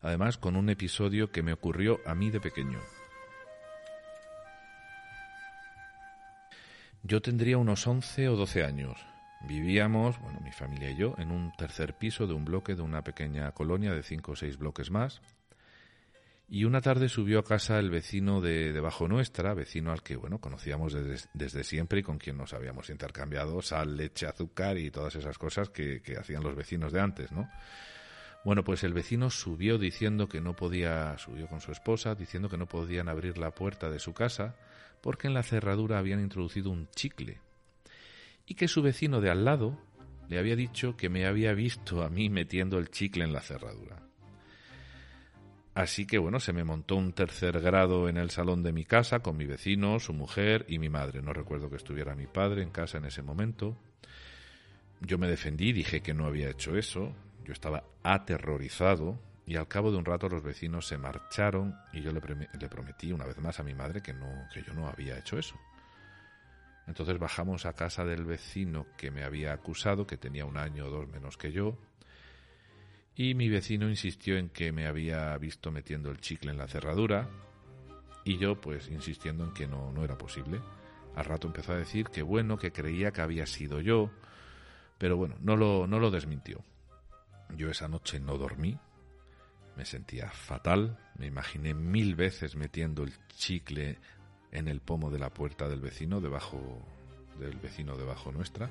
además, 0.00 0.36
con 0.36 0.56
un 0.56 0.68
episodio 0.68 1.30
que 1.30 1.42
me 1.42 1.52
ocurrió 1.52 2.00
a 2.06 2.14
mí 2.14 2.30
de 2.30 2.40
pequeño. 2.40 2.78
Yo 7.02 7.22
tendría 7.22 7.58
unos 7.58 7.86
11 7.86 8.28
o 8.28 8.36
12 8.36 8.64
años. 8.64 8.98
Vivíamos, 9.46 10.18
bueno, 10.20 10.40
mi 10.40 10.50
familia 10.50 10.90
y 10.90 10.96
yo, 10.96 11.14
en 11.18 11.30
un 11.30 11.52
tercer 11.52 11.94
piso 11.94 12.26
de 12.26 12.34
un 12.34 12.44
bloque 12.44 12.74
de 12.74 12.82
una 12.82 13.02
pequeña 13.02 13.52
colonia 13.52 13.92
de 13.94 14.02
cinco 14.02 14.32
o 14.32 14.36
seis 14.36 14.58
bloques 14.58 14.90
más, 14.90 15.20
y 16.48 16.64
una 16.64 16.80
tarde 16.80 17.08
subió 17.08 17.38
a 17.40 17.44
casa 17.44 17.78
el 17.78 17.90
vecino 17.90 18.40
de 18.40 18.72
debajo 18.72 19.06
nuestra, 19.06 19.54
vecino 19.54 19.92
al 19.92 20.02
que, 20.02 20.16
bueno, 20.16 20.40
conocíamos 20.40 20.94
desde, 21.34 21.62
siempre 21.62 22.00
y 22.00 22.02
con 22.02 22.18
quien 22.18 22.36
nos 22.36 22.54
habíamos 22.54 22.90
intercambiado 22.90 23.60
sal, 23.62 23.96
leche, 23.96 24.26
azúcar 24.26 24.78
y 24.78 24.90
todas 24.90 25.14
esas 25.14 25.38
cosas 25.38 25.68
que, 25.68 26.00
que 26.00 26.16
hacían 26.16 26.42
los 26.42 26.56
vecinos 26.56 26.92
de 26.92 27.00
antes, 27.00 27.30
¿no? 27.30 27.48
Bueno, 28.44 28.64
pues 28.64 28.82
el 28.82 28.94
vecino 28.94 29.30
subió 29.30 29.78
diciendo 29.78 30.28
que 30.28 30.40
no 30.40 30.56
podía, 30.56 31.18
subió 31.18 31.48
con 31.48 31.60
su 31.60 31.70
esposa, 31.70 32.14
diciendo 32.14 32.48
que 32.48 32.56
no 32.56 32.66
podían 32.66 33.08
abrir 33.08 33.36
la 33.36 33.50
puerta 33.50 33.90
de 33.90 33.98
su 33.98 34.14
casa 34.14 34.56
porque 35.02 35.26
en 35.26 35.34
la 35.34 35.42
cerradura 35.42 35.98
habían 35.98 36.20
introducido 36.20 36.70
un 36.70 36.88
chicle 36.90 37.40
y 38.46 38.54
que 38.54 38.68
su 38.68 38.82
vecino 38.82 39.20
de 39.20 39.30
al 39.30 39.44
lado 39.44 39.78
le 40.28 40.38
había 40.38 40.56
dicho 40.56 40.96
que 40.96 41.08
me 41.08 41.26
había 41.26 41.52
visto 41.54 42.02
a 42.02 42.10
mí 42.10 42.28
metiendo 42.30 42.78
el 42.78 42.90
chicle 42.90 43.24
en 43.24 43.32
la 43.32 43.40
cerradura. 43.40 44.02
Así 45.74 46.06
que 46.06 46.18
bueno, 46.18 46.40
se 46.40 46.52
me 46.52 46.64
montó 46.64 46.96
un 46.96 47.12
tercer 47.12 47.60
grado 47.60 48.08
en 48.08 48.16
el 48.16 48.30
salón 48.30 48.62
de 48.62 48.72
mi 48.72 48.84
casa 48.84 49.20
con 49.20 49.36
mi 49.36 49.46
vecino, 49.46 50.00
su 50.00 50.12
mujer 50.12 50.64
y 50.68 50.78
mi 50.78 50.88
madre. 50.88 51.22
No 51.22 51.32
recuerdo 51.32 51.70
que 51.70 51.76
estuviera 51.76 52.16
mi 52.16 52.26
padre 52.26 52.62
en 52.62 52.70
casa 52.70 52.98
en 52.98 53.04
ese 53.04 53.22
momento. 53.22 53.76
Yo 55.00 55.18
me 55.18 55.28
defendí, 55.28 55.72
dije 55.72 56.00
que 56.00 56.14
no 56.14 56.26
había 56.26 56.50
hecho 56.50 56.76
eso. 56.76 57.14
Yo 57.44 57.52
estaba 57.52 57.84
aterrorizado 58.02 59.20
y 59.48 59.56
al 59.56 59.66
cabo 59.66 59.90
de 59.90 59.96
un 59.96 60.04
rato 60.04 60.28
los 60.28 60.42
vecinos 60.42 60.86
se 60.86 60.98
marcharon 60.98 61.74
y 61.94 62.02
yo 62.02 62.12
le, 62.12 62.20
le 62.20 62.68
prometí 62.68 63.12
una 63.12 63.24
vez 63.24 63.38
más 63.38 63.58
a 63.58 63.62
mi 63.62 63.72
madre 63.72 64.02
que, 64.02 64.12
no, 64.12 64.46
que 64.52 64.62
yo 64.62 64.74
no 64.74 64.86
había 64.86 65.18
hecho 65.18 65.38
eso. 65.38 65.58
Entonces 66.86 67.18
bajamos 67.18 67.64
a 67.64 67.72
casa 67.72 68.04
del 68.04 68.26
vecino 68.26 68.86
que 68.98 69.10
me 69.10 69.24
había 69.24 69.54
acusado, 69.54 70.06
que 70.06 70.18
tenía 70.18 70.44
un 70.44 70.58
año 70.58 70.86
o 70.86 70.90
dos 70.90 71.08
menos 71.08 71.38
que 71.38 71.50
yo, 71.50 71.78
y 73.16 73.34
mi 73.34 73.48
vecino 73.48 73.88
insistió 73.88 74.36
en 74.36 74.50
que 74.50 74.70
me 74.70 74.86
había 74.86 75.36
visto 75.38 75.72
metiendo 75.72 76.10
el 76.10 76.20
chicle 76.20 76.50
en 76.50 76.58
la 76.58 76.68
cerradura 76.68 77.26
y 78.24 78.36
yo 78.36 78.60
pues 78.60 78.88
insistiendo 78.88 79.44
en 79.44 79.54
que 79.54 79.66
no, 79.66 79.92
no 79.92 80.04
era 80.04 80.18
posible. 80.18 80.60
Al 81.16 81.24
rato 81.24 81.46
empezó 81.46 81.72
a 81.72 81.76
decir 81.78 82.10
que 82.10 82.20
bueno, 82.20 82.58
que 82.58 82.70
creía 82.70 83.12
que 83.12 83.22
había 83.22 83.46
sido 83.46 83.80
yo, 83.80 84.10
pero 84.98 85.16
bueno, 85.16 85.36
no 85.40 85.56
lo, 85.56 85.86
no 85.86 85.98
lo 85.98 86.10
desmintió. 86.10 86.62
Yo 87.56 87.70
esa 87.70 87.88
noche 87.88 88.20
no 88.20 88.36
dormí, 88.36 88.78
me 89.78 89.84
sentía 89.84 90.28
fatal, 90.28 90.98
me 91.16 91.26
imaginé 91.26 91.72
mil 91.72 92.16
veces 92.16 92.56
metiendo 92.56 93.04
el 93.04 93.12
chicle 93.28 93.96
en 94.50 94.66
el 94.66 94.80
pomo 94.80 95.08
de 95.08 95.20
la 95.20 95.30
puerta 95.30 95.68
del 95.68 95.80
vecino, 95.80 96.20
debajo 96.20 96.84
del 97.38 97.56
vecino 97.58 97.96
debajo 97.96 98.32
nuestra, 98.32 98.68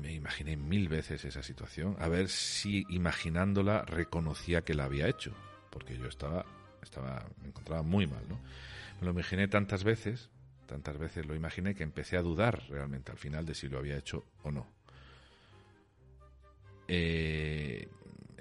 me 0.00 0.12
imaginé 0.12 0.56
mil 0.56 0.88
veces 0.88 1.24
esa 1.24 1.42
situación, 1.42 1.96
a 1.98 2.06
ver 2.06 2.28
si 2.28 2.86
imaginándola 2.88 3.82
reconocía 3.82 4.62
que 4.62 4.74
la 4.74 4.84
había 4.84 5.08
hecho, 5.08 5.34
porque 5.70 5.98
yo 5.98 6.06
estaba, 6.06 6.46
estaba, 6.80 7.26
me 7.42 7.48
encontraba 7.48 7.82
muy 7.82 8.06
mal, 8.06 8.22
¿no? 8.28 8.38
Me 9.00 9.06
lo 9.06 9.10
imaginé 9.10 9.48
tantas 9.48 9.82
veces, 9.82 10.30
tantas 10.66 10.98
veces 10.98 11.26
lo 11.26 11.34
imaginé 11.34 11.74
que 11.74 11.82
empecé 11.82 12.16
a 12.16 12.22
dudar 12.22 12.62
realmente 12.68 13.10
al 13.10 13.18
final 13.18 13.44
de 13.44 13.56
si 13.56 13.66
lo 13.66 13.78
había 13.78 13.96
hecho 13.96 14.24
o 14.44 14.52
no. 14.52 14.68
Eh, 16.86 17.63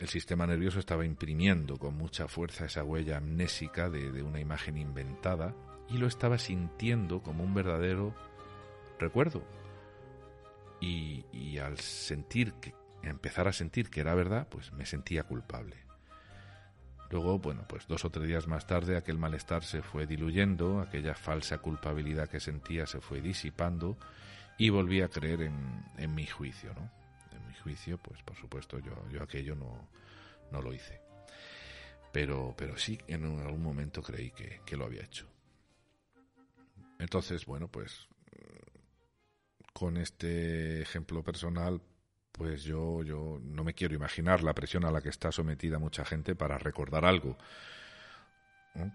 el 0.03 0.09
sistema 0.09 0.45
nervioso 0.45 0.79
estaba 0.79 1.05
imprimiendo 1.05 1.77
con 1.77 1.95
mucha 1.95 2.27
fuerza 2.27 2.65
esa 2.65 2.83
huella 2.83 3.17
amnésica 3.17 3.89
de, 3.89 4.21
una 4.21 4.41
imagen 4.41 4.75
inventada 4.75 5.55
y 5.87 5.97
lo 5.97 6.07
estaba 6.07 6.37
sintiendo 6.37 7.23
como 7.23 7.45
un 7.45 7.53
verdadero 7.53 8.13
recuerdo, 8.99 9.47
y, 10.81 11.57
al 11.57 11.77
sentir 11.77 12.51
que, 12.55 12.75
empezar 13.01 13.47
a 13.47 13.53
sentir 13.53 13.89
que 13.89 14.01
era 14.01 14.13
verdad, 14.13 14.49
pues 14.49 14.73
me 14.73 14.85
sentía 14.85 15.23
culpable. 15.23 15.77
Luego, 17.09 17.39
bueno, 17.39 17.63
pues 17.69 17.87
dos 17.87 18.03
o 18.03 18.09
tres 18.09 18.27
días 18.27 18.45
más 18.45 18.67
tarde 18.67 18.97
aquel 18.97 19.17
malestar 19.17 19.63
se 19.63 19.81
fue 19.81 20.05
diluyendo, 20.05 20.81
aquella 20.81 21.15
falsa 21.15 21.59
culpabilidad 21.59 22.27
que 22.27 22.41
sentía 22.41 22.87
se 22.87 22.99
fue 22.99 23.21
disipando 23.21 23.97
y 24.57 24.67
volví 24.67 25.01
a 25.01 25.07
creer 25.07 25.43
en, 25.43 25.85
en 25.95 26.13
mi 26.13 26.25
juicio, 26.25 26.73
¿no? 26.73 27.02
Juicio, 27.63 27.97
pues 27.97 28.21
por 28.23 28.36
supuesto 28.38 28.80
yo, 28.80 28.93
yo 29.10 29.23
aquello 29.23 29.56
no, 29.56 29.89
no 30.52 30.62
lo 30.62 30.73
hice. 30.73 31.02
Pero, 32.12 32.54
pero 32.58 32.78
sí, 32.78 32.99
en 33.08 33.26
algún 33.39 33.63
momento 33.63 34.04
creí 34.04 34.32
que, 34.32 34.62
que 34.65 34.78
lo 34.78 34.86
había 34.86 35.04
hecho. 35.04 35.28
Entonces, 36.99 37.45
bueno, 37.45 37.67
pues 37.67 38.08
con 39.73 39.97
este 39.97 40.82
ejemplo 40.82 41.23
personal, 41.23 41.82
pues 42.32 42.63
yo, 42.63 43.04
yo 43.04 43.39
no 43.41 43.63
me 43.63 43.73
quiero 43.73 43.95
imaginar 43.95 44.43
la 44.43 44.54
presión 44.54 44.86
a 44.86 44.91
la 44.91 45.02
que 45.02 45.10
está 45.10 45.32
sometida 45.32 45.80
mucha 45.80 46.06
gente 46.06 46.36
para 46.36 46.58
recordar 46.58 47.04
algo 47.06 47.38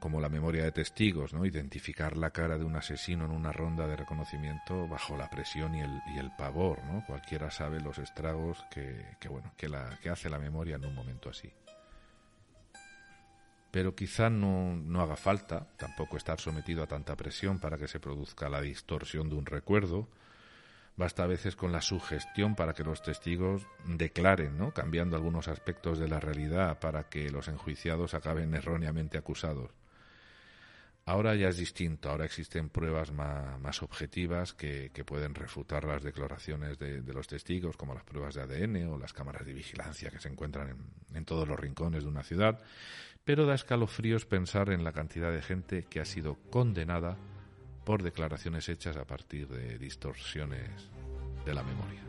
como 0.00 0.20
la 0.20 0.28
memoria 0.28 0.64
de 0.64 0.72
testigos, 0.72 1.32
¿no? 1.32 1.46
identificar 1.46 2.16
la 2.16 2.30
cara 2.30 2.58
de 2.58 2.64
un 2.64 2.74
asesino 2.74 3.24
en 3.24 3.30
una 3.30 3.52
ronda 3.52 3.86
de 3.86 3.96
reconocimiento 3.96 4.88
bajo 4.88 5.16
la 5.16 5.30
presión 5.30 5.74
y 5.74 5.80
el, 5.80 6.02
y 6.14 6.18
el 6.18 6.32
pavor. 6.36 6.82
¿no? 6.84 7.04
Cualquiera 7.06 7.50
sabe 7.50 7.80
los 7.80 7.98
estragos 7.98 8.64
que, 8.70 9.04
que 9.20 9.28
bueno, 9.28 9.52
que, 9.56 9.68
la, 9.68 9.98
que 10.02 10.10
hace 10.10 10.28
la 10.28 10.38
memoria 10.38 10.76
en 10.76 10.84
un 10.84 10.94
momento 10.94 11.30
así. 11.30 11.52
Pero 13.70 13.94
quizá 13.94 14.30
no, 14.30 14.74
no 14.76 15.00
haga 15.00 15.16
falta 15.16 15.68
tampoco 15.76 16.16
estar 16.16 16.40
sometido 16.40 16.82
a 16.82 16.86
tanta 16.86 17.14
presión 17.14 17.60
para 17.60 17.78
que 17.78 17.86
se 17.86 18.00
produzca 18.00 18.48
la 18.48 18.60
distorsión 18.60 19.28
de 19.28 19.36
un 19.36 19.46
recuerdo, 19.46 20.08
Basta 20.98 21.22
a 21.22 21.28
veces 21.28 21.54
con 21.54 21.70
la 21.70 21.80
sugestión 21.80 22.56
para 22.56 22.74
que 22.74 22.82
los 22.82 23.02
testigos 23.02 23.64
declaren, 23.87 24.58
¿no? 24.58 24.74
cambiando 24.74 25.14
algunos 25.14 25.46
aspectos 25.46 26.00
de 26.00 26.08
la 26.08 26.18
realidad 26.18 26.80
para 26.80 27.08
que 27.08 27.30
los 27.30 27.46
enjuiciados 27.46 28.14
acaben 28.14 28.52
erróneamente 28.52 29.16
acusados. 29.16 29.70
Ahora 31.04 31.37
ya 31.37 31.50
es 31.50 31.56
distinto, 31.56 32.11
ahora 32.11 32.24
existen 32.24 32.68
pruebas 32.68 33.12
más, 33.12 33.80
objetivas 33.80 34.54
que, 34.54 34.90
pueden 35.06 35.37
refutar 35.37 35.84
las 35.84 36.02
declaraciones 36.02 36.80
de, 36.80 37.00
los 37.14 37.28
testigos, 37.28 37.76
como 37.76 37.94
las 37.94 38.02
pruebas 38.02 38.34
de 38.34 38.42
ADN 38.42 38.88
o 38.88 38.98
las 38.98 39.12
cámaras 39.12 39.46
de 39.46 39.54
vigilancia 39.54 40.11
que 40.11 40.18
se 40.18 40.28
encuentran 40.28 40.68
en, 40.68 41.16
en 41.16 41.24
todos 41.24 41.46
los 41.46 41.58
rincones 41.58 42.02
de 42.02 42.11
una 42.11 42.24
ciudad, 42.24 42.61
pero 43.24 43.46
da 43.46 43.54
escalofríos 43.54 44.26
pensar 44.26 44.70
en 44.70 44.82
la 44.82 44.92
cantidad 44.92 45.30
de 45.30 45.42
gente 45.42 45.84
que 45.84 46.00
ha 46.00 46.04
sido 46.04 46.34
condenada 46.50 47.16
por 47.88 48.03
declaraciones 48.03 48.68
hechas 48.68 48.98
a 48.98 49.07
partir 49.07 49.48
de 49.48 49.79
distorsiones 49.79 50.90
de 51.46 51.55
la 51.55 51.62
memoria. 51.62 52.03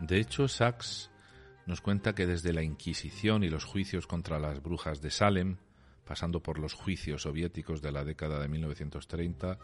De 0.00 0.18
hecho, 0.18 0.48
Sachs 0.48 1.10
nos 1.66 1.82
cuenta 1.82 2.14
que 2.14 2.26
desde 2.26 2.54
la 2.54 2.62
Inquisición 2.62 3.44
y 3.44 3.50
los 3.50 3.66
juicios 3.66 4.06
contra 4.06 4.38
las 4.38 4.62
brujas 4.62 5.02
de 5.02 5.10
Salem, 5.10 5.58
pasando 6.06 6.42
por 6.42 6.58
los 6.58 6.72
juicios 6.72 7.24
soviéticos 7.24 7.82
de 7.82 7.92
la 7.92 8.04
década 8.04 8.40
de 8.40 8.48
1930, 8.48 9.58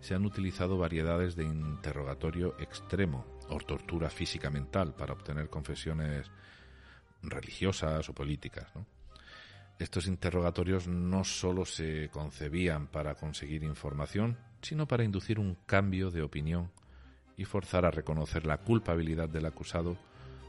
se 0.00 0.14
han 0.14 0.24
utilizado 0.24 0.78
variedades 0.78 1.36
de 1.36 1.44
interrogatorio 1.44 2.56
extremo 2.58 3.24
o 3.48 3.58
tortura 3.58 4.10
física 4.10 4.50
mental 4.50 4.94
para 4.94 5.12
obtener 5.12 5.48
confesiones 5.48 6.30
religiosas 7.22 8.08
o 8.08 8.14
políticas. 8.14 8.68
Estos 9.78 10.06
interrogatorios 10.06 10.88
no 10.88 11.24
solo 11.24 11.64
se 11.64 12.10
concebían 12.10 12.86
para 12.86 13.14
conseguir 13.14 13.64
información, 13.64 14.36
sino 14.62 14.86
para 14.86 15.04
inducir 15.04 15.38
un 15.38 15.56
cambio 15.66 16.10
de 16.10 16.22
opinión 16.22 16.70
y 17.36 17.44
forzar 17.44 17.86
a 17.86 17.90
reconocer 17.90 18.44
la 18.44 18.58
culpabilidad 18.58 19.28
del 19.28 19.46
acusado 19.46 19.96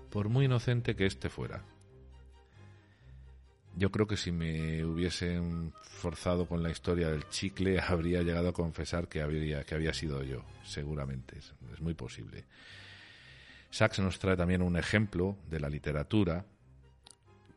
por 0.10 0.28
muy 0.28 0.46
inocente 0.46 0.96
que 0.96 1.06
éste 1.06 1.30
fuera. 1.30 1.64
Yo 3.76 3.90
creo 3.90 4.06
que 4.06 4.18
si 4.18 4.32
me 4.32 4.84
hubiesen 4.84 5.74
forzado 5.82 6.46
con 6.46 6.62
la 6.62 6.70
historia 6.70 7.10
del 7.10 7.28
chicle, 7.30 7.80
habría 7.88 8.22
llegado 8.22 8.50
a 8.50 8.54
confesar 8.54 9.08
que 9.08 9.22
había, 9.22 9.64
que 9.64 9.76
había 9.76 9.94
sido 9.94 10.24
yo, 10.24 10.44
seguramente, 10.64 11.38
es, 11.38 11.54
muy 11.80 11.94
posible. 11.94 12.46
Sachs 13.70 14.00
nos 14.00 14.20
trae 14.20 14.36
también 14.36 14.62
un 14.62 14.76
ejemplo 14.76 15.38
de 15.50 15.60
la 15.60 15.70
literatura, 15.70 16.46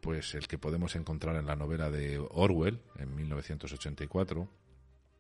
pues 0.00 0.34
el 0.34 0.46
que 0.46 0.58
podemos 0.58 0.94
encontrar 0.94 1.36
en 1.36 1.46
la 1.46 1.56
novela 1.56 1.90
de 1.90 2.18
Orwell, 2.18 2.80
en 2.98 3.16
1984, 3.16 4.48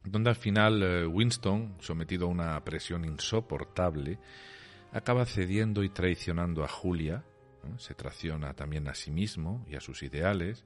donde 0.04 0.30
al 0.30 0.36
final 0.36 0.82
eh, 0.82 1.06
Winston, 1.06 1.76
sometido 1.80 2.26
a 2.26 2.30
una 2.30 2.62
presión 2.62 3.04
insoportable, 3.04 4.18
acaba 4.92 5.26
cediendo 5.26 5.82
y 5.82 5.88
traicionando 5.88 6.62
a 6.62 6.68
Julia, 6.68 7.24
se 7.78 7.94
traiciona 7.94 8.54
también 8.54 8.86
a 8.88 8.94
sí 8.94 9.10
mismo 9.10 9.64
y 9.68 9.74
a 9.74 9.80
sus 9.80 10.02
ideales, 10.02 10.64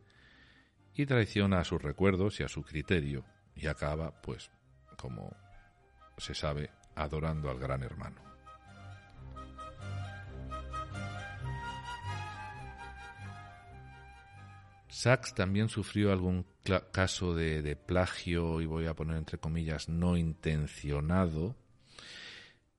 y 0.98 1.06
traiciona 1.06 1.60
a 1.60 1.64
sus 1.64 1.80
recuerdos 1.80 2.40
y 2.40 2.42
a 2.42 2.48
su 2.48 2.62
criterio 2.62 3.24
y 3.54 3.68
acaba, 3.68 4.20
pues, 4.20 4.50
como 4.96 5.32
se 6.16 6.34
sabe, 6.34 6.70
adorando 6.96 7.48
al 7.48 7.60
gran 7.60 7.84
hermano. 7.84 8.20
Sachs 14.88 15.34
también 15.34 15.68
sufrió 15.68 16.10
algún 16.10 16.44
caso 16.90 17.32
de, 17.32 17.62
de, 17.62 17.76
plagio, 17.76 18.60
y 18.60 18.66
voy 18.66 18.86
a 18.86 18.94
poner 18.94 19.18
entre 19.18 19.38
comillas, 19.38 19.88
no 19.88 20.16
intencionado. 20.16 21.54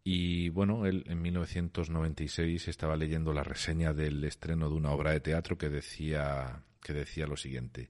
Y 0.03 0.49
bueno, 0.49 0.85
él 0.85 1.05
en 1.07 1.21
1996 1.21 2.67
estaba 2.67 2.97
leyendo 2.97 3.31
la 3.31 3.43
reseña 3.43 3.93
del 3.93 4.21
estreno 4.25 4.67
de 4.67 4.75
una 4.75 4.91
obra 4.91 5.11
de 5.11 5.21
teatro 5.21 5.57
que 5.57 5.69
decía 5.69 6.65
que 6.81 6.93
decía 6.93 7.27
lo 7.27 7.37
siguiente. 7.37 7.89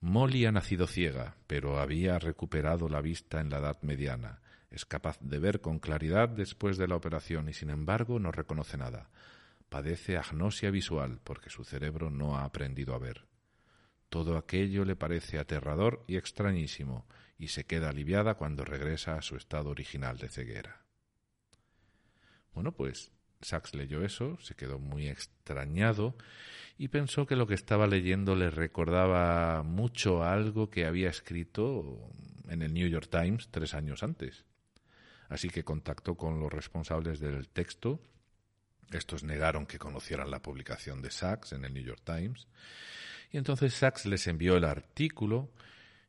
Molly 0.00 0.46
ha 0.46 0.52
nacido 0.52 0.86
ciega, 0.86 1.36
pero 1.46 1.78
había 1.78 2.18
recuperado 2.18 2.88
la 2.88 3.00
vista 3.00 3.40
en 3.40 3.50
la 3.50 3.58
edad 3.58 3.80
mediana. 3.82 4.40
Es 4.70 4.84
capaz 4.84 5.18
de 5.20 5.38
ver 5.38 5.60
con 5.60 5.78
claridad 5.78 6.28
después 6.28 6.76
de 6.76 6.88
la 6.88 6.96
operación 6.96 7.48
y 7.48 7.54
sin 7.54 7.70
embargo 7.70 8.18
no 8.18 8.32
reconoce 8.32 8.76
nada. 8.76 9.10
Padece 9.68 10.16
agnosia 10.16 10.70
visual 10.70 11.20
porque 11.24 11.50
su 11.50 11.64
cerebro 11.64 12.10
no 12.10 12.36
ha 12.36 12.44
aprendido 12.44 12.94
a 12.94 12.98
ver. 12.98 13.26
Todo 14.08 14.36
aquello 14.36 14.84
le 14.84 14.96
parece 14.96 15.38
aterrador 15.38 16.04
y 16.06 16.16
extrañísimo, 16.16 17.06
y 17.38 17.48
se 17.48 17.64
queda 17.64 17.90
aliviada 17.90 18.34
cuando 18.34 18.64
regresa 18.64 19.16
a 19.16 19.22
su 19.22 19.36
estado 19.36 19.70
original 19.70 20.18
de 20.18 20.28
ceguera. 20.28 20.84
Bueno, 22.54 22.72
pues 22.72 23.12
Sachs 23.40 23.74
leyó 23.74 24.04
eso, 24.04 24.38
se 24.40 24.54
quedó 24.54 24.78
muy 24.78 25.08
extrañado 25.08 26.16
y 26.78 26.88
pensó 26.88 27.26
que 27.26 27.36
lo 27.36 27.46
que 27.46 27.54
estaba 27.54 27.86
leyendo 27.86 28.34
le 28.34 28.50
recordaba 28.50 29.62
mucho 29.62 30.24
algo 30.24 30.70
que 30.70 30.86
había 30.86 31.08
escrito 31.08 32.10
en 32.48 32.62
el 32.62 32.74
New 32.74 32.88
York 32.88 33.08
Times 33.10 33.48
tres 33.50 33.74
años 33.74 34.02
antes. 34.02 34.44
Así 35.28 35.48
que 35.48 35.64
contactó 35.64 36.16
con 36.16 36.40
los 36.40 36.52
responsables 36.52 37.18
del 37.18 37.48
texto. 37.48 38.00
Estos 38.90 39.24
negaron 39.24 39.66
que 39.66 39.78
conocieran 39.78 40.30
la 40.30 40.40
publicación 40.40 41.02
de 41.02 41.10
Sachs 41.10 41.52
en 41.52 41.64
el 41.64 41.74
New 41.74 41.82
York 41.82 42.02
Times. 42.04 42.46
Y 43.32 43.38
entonces 43.38 43.74
Sachs 43.74 44.06
les 44.06 44.26
envió 44.28 44.56
el 44.56 44.64
artículo 44.64 45.50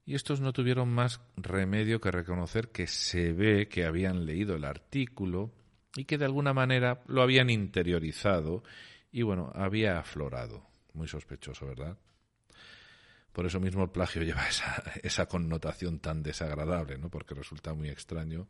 y 0.05 0.15
estos 0.15 0.39
no 0.39 0.53
tuvieron 0.53 0.89
más 0.89 1.19
remedio 1.35 1.99
que 1.99 2.11
reconocer 2.11 2.69
que 2.69 2.87
se 2.87 3.33
ve 3.33 3.67
que 3.67 3.85
habían 3.85 4.25
leído 4.25 4.55
el 4.55 4.65
artículo 4.65 5.51
y 5.95 6.05
que 6.05 6.17
de 6.17 6.25
alguna 6.25 6.53
manera 6.53 7.01
lo 7.07 7.21
habían 7.21 7.49
interiorizado 7.49 8.63
y 9.11 9.21
bueno, 9.21 9.51
había 9.55 9.99
aflorado. 9.99 10.67
Muy 10.93 11.07
sospechoso, 11.07 11.67
¿verdad? 11.67 11.97
Por 13.31 13.45
eso 13.45 13.59
mismo 13.59 13.83
el 13.83 13.89
plagio 13.89 14.21
lleva 14.23 14.47
esa, 14.47 14.83
esa 15.03 15.27
connotación 15.27 15.99
tan 15.99 16.23
desagradable, 16.23 16.97
¿no? 16.97 17.09
Porque 17.09 17.35
resulta 17.35 17.73
muy 17.73 17.89
extraño 17.89 18.47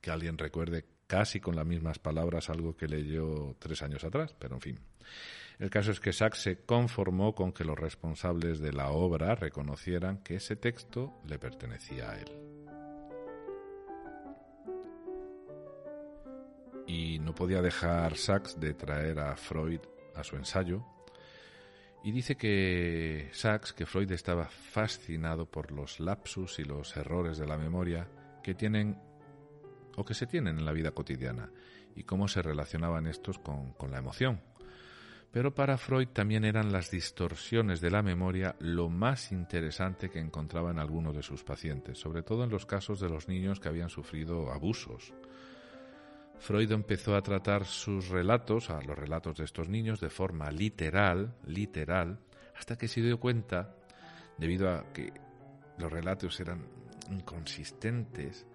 que 0.00 0.10
alguien 0.10 0.36
recuerde 0.36 0.86
casi 1.06 1.40
con 1.40 1.56
las 1.56 1.66
mismas 1.66 1.98
palabras 1.98 2.50
algo 2.50 2.76
que 2.76 2.88
leyó 2.88 3.56
tres 3.58 3.82
años 3.82 4.04
atrás, 4.04 4.34
pero 4.38 4.54
en 4.56 4.60
fin. 4.60 4.80
El 5.58 5.70
caso 5.70 5.92
es 5.92 6.00
que 6.00 6.12
Sachs 6.12 6.38
se 6.38 6.64
conformó 6.64 7.34
con 7.34 7.52
que 7.52 7.64
los 7.64 7.78
responsables 7.78 8.58
de 8.58 8.72
la 8.72 8.90
obra 8.90 9.34
reconocieran 9.34 10.18
que 10.18 10.36
ese 10.36 10.56
texto 10.56 11.20
le 11.26 11.38
pertenecía 11.38 12.10
a 12.10 12.18
él. 12.18 12.63
Y 16.94 17.18
no 17.18 17.34
podía 17.34 17.60
dejar 17.60 18.16
Sachs 18.16 18.60
de 18.60 18.72
traer 18.74 19.18
a 19.18 19.36
Freud 19.36 19.80
a 20.14 20.22
su 20.22 20.36
ensayo 20.36 20.84
y 22.04 22.12
dice 22.12 22.36
que 22.36 23.30
Sachs, 23.32 23.72
que 23.72 23.86
Freud 23.86 24.12
estaba 24.12 24.46
fascinado 24.46 25.46
por 25.46 25.72
los 25.72 25.98
lapsus 25.98 26.58
y 26.60 26.64
los 26.64 26.96
errores 26.96 27.36
de 27.38 27.46
la 27.46 27.58
memoria 27.58 28.06
que 28.42 28.54
tienen 28.54 28.96
o 29.96 30.04
que 30.04 30.14
se 30.14 30.26
tienen 30.26 30.58
en 30.58 30.64
la 30.64 30.72
vida 30.72 30.92
cotidiana 30.92 31.50
y 31.96 32.04
cómo 32.04 32.28
se 32.28 32.42
relacionaban 32.42 33.06
estos 33.06 33.38
con, 33.38 33.72
con 33.72 33.90
la 33.90 33.98
emoción. 33.98 34.40
Pero 35.32 35.52
para 35.52 35.78
Freud 35.78 36.08
también 36.08 36.44
eran 36.44 36.70
las 36.70 36.90
distorsiones 36.92 37.80
de 37.80 37.90
la 37.90 38.02
memoria 38.02 38.54
lo 38.60 38.88
más 38.88 39.32
interesante 39.32 40.10
que 40.10 40.20
encontraba 40.20 40.70
en 40.70 40.78
algunos 40.78 41.16
de 41.16 41.22
sus 41.24 41.42
pacientes, 41.42 41.98
sobre 41.98 42.22
todo 42.22 42.44
en 42.44 42.50
los 42.50 42.66
casos 42.66 43.00
de 43.00 43.08
los 43.08 43.26
niños 43.26 43.58
que 43.58 43.68
habían 43.68 43.90
sufrido 43.90 44.52
abusos 44.52 45.12
Freud 46.38 46.70
empezó 46.72 47.16
a 47.16 47.22
tratar 47.22 47.64
sus 47.64 48.08
relatos, 48.08 48.70
a 48.70 48.80
los 48.82 48.98
relatos 48.98 49.38
de 49.38 49.44
estos 49.44 49.68
niños, 49.68 50.00
de 50.00 50.10
forma 50.10 50.50
literal, 50.50 51.34
literal, 51.46 52.18
hasta 52.56 52.76
que 52.76 52.88
se 52.88 53.00
dio 53.00 53.18
cuenta, 53.18 53.74
debido 54.38 54.70
a 54.70 54.92
que 54.92 55.12
los 55.78 55.90
relatos 55.90 56.38
eran 56.40 56.66
inconsistentes, 57.10 58.46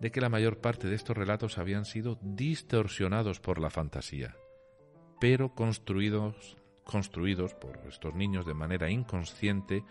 de 0.00 0.10
que 0.10 0.20
la 0.20 0.28
mayor 0.28 0.58
parte 0.58 0.88
de 0.88 0.94
estos 0.94 1.16
relatos 1.16 1.58
habían 1.58 1.84
sido 1.84 2.18
distorsionados 2.22 3.40
por 3.40 3.58
la 3.58 3.70
fantasía, 3.70 4.36
pero 5.20 5.54
construidos, 5.54 6.56
construidos 6.84 7.54
por 7.54 7.78
estos 7.88 8.14
niños 8.14 8.46
de 8.46 8.54
manera 8.54 8.90
inconsciente, 8.90 9.84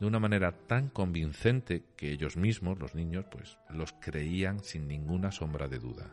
de 0.00 0.06
una 0.06 0.18
manera 0.18 0.52
tan 0.66 0.88
convincente 0.88 1.84
que 1.96 2.10
ellos 2.10 2.36
mismos, 2.36 2.78
los 2.78 2.94
niños, 2.94 3.26
pues 3.30 3.58
los 3.68 3.92
creían 3.92 4.64
sin 4.64 4.88
ninguna 4.88 5.30
sombra 5.30 5.68
de 5.68 5.78
duda. 5.78 6.10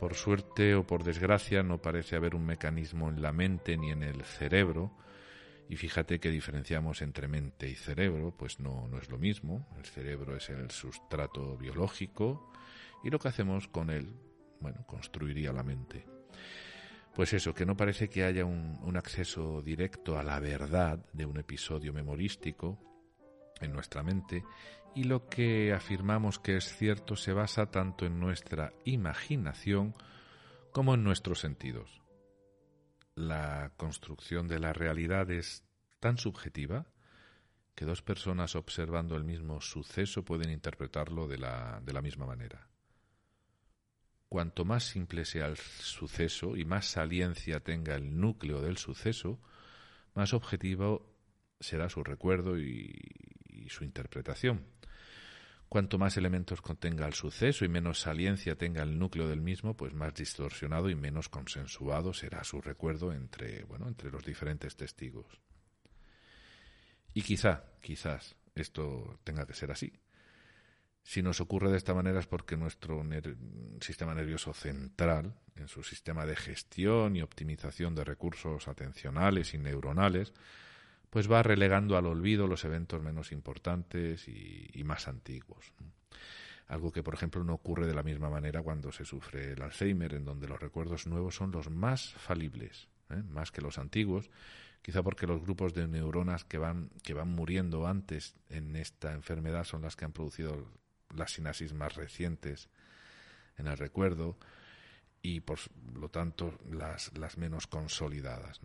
Por 0.00 0.14
suerte 0.14 0.74
o 0.74 0.86
por 0.86 1.04
desgracia 1.04 1.62
no 1.62 1.76
parece 1.76 2.16
haber 2.16 2.34
un 2.34 2.46
mecanismo 2.46 3.10
en 3.10 3.20
la 3.20 3.32
mente 3.32 3.76
ni 3.76 3.90
en 3.90 4.02
el 4.02 4.24
cerebro, 4.24 4.96
y 5.68 5.76
fíjate 5.76 6.18
que 6.18 6.30
diferenciamos 6.30 7.02
entre 7.02 7.28
mente 7.28 7.68
y 7.68 7.74
cerebro, 7.74 8.34
pues 8.34 8.60
no, 8.60 8.88
no 8.88 8.96
es 8.96 9.10
lo 9.10 9.18
mismo. 9.18 9.68
El 9.76 9.84
cerebro 9.84 10.34
es 10.34 10.48
el 10.48 10.70
sustrato 10.70 11.58
biológico 11.58 12.50
y 13.04 13.10
lo 13.10 13.18
que 13.18 13.28
hacemos 13.28 13.68
con 13.68 13.90
él, 13.90 14.12
bueno, 14.58 14.86
construiría 14.86 15.52
la 15.52 15.62
mente. 15.62 16.06
Pues 17.14 17.34
eso, 17.34 17.52
que 17.52 17.66
no 17.66 17.76
parece 17.76 18.08
que 18.08 18.24
haya 18.24 18.46
un, 18.46 18.78
un 18.82 18.96
acceso 18.96 19.60
directo 19.60 20.18
a 20.18 20.22
la 20.22 20.40
verdad 20.40 20.98
de 21.12 21.26
un 21.26 21.36
episodio 21.36 21.92
memorístico 21.92 22.78
en 23.60 23.72
nuestra 23.72 24.02
mente 24.02 24.44
y 24.94 25.04
lo 25.04 25.28
que 25.28 25.72
afirmamos 25.72 26.38
que 26.38 26.56
es 26.56 26.76
cierto 26.76 27.16
se 27.16 27.32
basa 27.32 27.70
tanto 27.70 28.06
en 28.06 28.18
nuestra 28.18 28.72
imaginación 28.84 29.94
como 30.72 30.94
en 30.94 31.04
nuestros 31.04 31.40
sentidos. 31.40 32.02
La 33.14 33.72
construcción 33.76 34.48
de 34.48 34.58
la 34.58 34.72
realidad 34.72 35.30
es 35.30 35.64
tan 36.00 36.18
subjetiva 36.18 36.86
que 37.74 37.84
dos 37.84 38.02
personas 38.02 38.56
observando 38.56 39.16
el 39.16 39.24
mismo 39.24 39.60
suceso 39.60 40.24
pueden 40.24 40.50
interpretarlo 40.50 41.28
de 41.28 41.38
la, 41.38 41.80
de 41.84 41.92
la 41.92 42.02
misma 42.02 42.26
manera. 42.26 42.68
Cuanto 44.28 44.64
más 44.64 44.84
simple 44.84 45.24
sea 45.24 45.46
el 45.46 45.56
suceso 45.56 46.56
y 46.56 46.64
más 46.64 46.86
saliencia 46.86 47.60
tenga 47.60 47.96
el 47.96 48.18
núcleo 48.20 48.60
del 48.60 48.76
suceso, 48.76 49.40
más 50.14 50.34
objetivo 50.34 51.16
será 51.58 51.88
su 51.88 52.04
recuerdo 52.04 52.58
y 52.58 53.66
su 53.68 53.84
interpretación. 53.84 54.64
Cuanto 55.70 55.98
más 55.98 56.16
elementos 56.16 56.60
contenga 56.60 57.06
el 57.06 57.14
suceso 57.14 57.64
y 57.64 57.68
menos 57.68 58.00
saliencia 58.00 58.56
tenga 58.56 58.82
el 58.82 58.98
núcleo 58.98 59.28
del 59.28 59.40
mismo, 59.40 59.76
pues 59.76 59.94
más 59.94 60.12
distorsionado 60.12 60.90
y 60.90 60.96
menos 60.96 61.28
consensuado 61.28 62.12
será 62.12 62.42
su 62.42 62.60
recuerdo 62.60 63.12
entre, 63.12 63.62
bueno, 63.62 63.86
entre 63.86 64.10
los 64.10 64.24
diferentes 64.24 64.74
testigos. 64.74 65.40
Y 67.14 67.22
quizá, 67.22 67.66
quizás, 67.80 68.34
esto 68.56 69.20
tenga 69.22 69.46
que 69.46 69.54
ser 69.54 69.70
así. 69.70 69.92
Si 71.04 71.22
nos 71.22 71.40
ocurre 71.40 71.70
de 71.70 71.76
esta 71.76 71.94
manera 71.94 72.18
es 72.18 72.26
porque 72.26 72.56
nuestro 72.56 73.04
sistema 73.80 74.12
nervioso 74.12 74.52
central, 74.52 75.36
en 75.54 75.68
su 75.68 75.84
sistema 75.84 76.26
de 76.26 76.34
gestión 76.34 77.14
y 77.14 77.22
optimización 77.22 77.94
de 77.94 78.02
recursos 78.02 78.66
atencionales 78.66 79.54
y 79.54 79.58
neuronales, 79.58 80.34
pues 81.10 81.30
va 81.30 81.42
relegando 81.42 81.96
al 81.96 82.06
olvido 82.06 82.46
los 82.46 82.64
eventos 82.64 83.02
menos 83.02 83.32
importantes 83.32 84.28
y, 84.28 84.82
más 84.84 85.08
antiguos. 85.08 85.72
Algo 86.68 86.92
que, 86.92 87.02
por 87.02 87.14
ejemplo, 87.14 87.42
no 87.42 87.54
ocurre 87.54 87.86
de 87.86 87.94
la 87.94 88.04
misma 88.04 88.30
manera 88.30 88.62
cuando 88.62 88.92
se 88.92 89.04
sufre 89.04 89.52
el 89.52 89.62
Alzheimer, 89.62 90.14
en 90.14 90.24
donde 90.24 90.46
los 90.46 90.60
recuerdos 90.60 91.06
nuevos 91.06 91.34
son 91.34 91.50
los 91.50 91.68
más 91.68 92.14
falibles, 92.14 92.88
¿eh? 93.10 93.22
más 93.28 93.50
que 93.50 93.60
los 93.60 93.78
antiguos, 93.78 94.30
quizá 94.82 95.02
porque 95.02 95.26
los 95.26 95.42
grupos 95.42 95.74
de 95.74 95.88
neuronas 95.88 96.44
que 96.44 96.58
van, 96.58 96.90
que 97.02 97.12
van 97.12 97.28
muriendo 97.28 97.88
antes 97.88 98.36
en 98.48 98.76
esta 98.76 99.12
enfermedad 99.12 99.64
son 99.64 99.82
las 99.82 99.96
que 99.96 100.04
han 100.04 100.12
producido 100.12 100.64
las 101.14 101.32
sinasis 101.32 101.72
más 101.72 101.96
recientes 101.96 102.68
en 103.58 103.66
el 103.66 103.76
recuerdo 103.76 104.38
y, 105.22 105.40
por 105.40 105.58
lo 105.94 106.08
tanto, 106.08 106.56
las, 106.70 107.16
las 107.18 107.36
menos 107.36 107.66
consolidadas. 107.66 108.60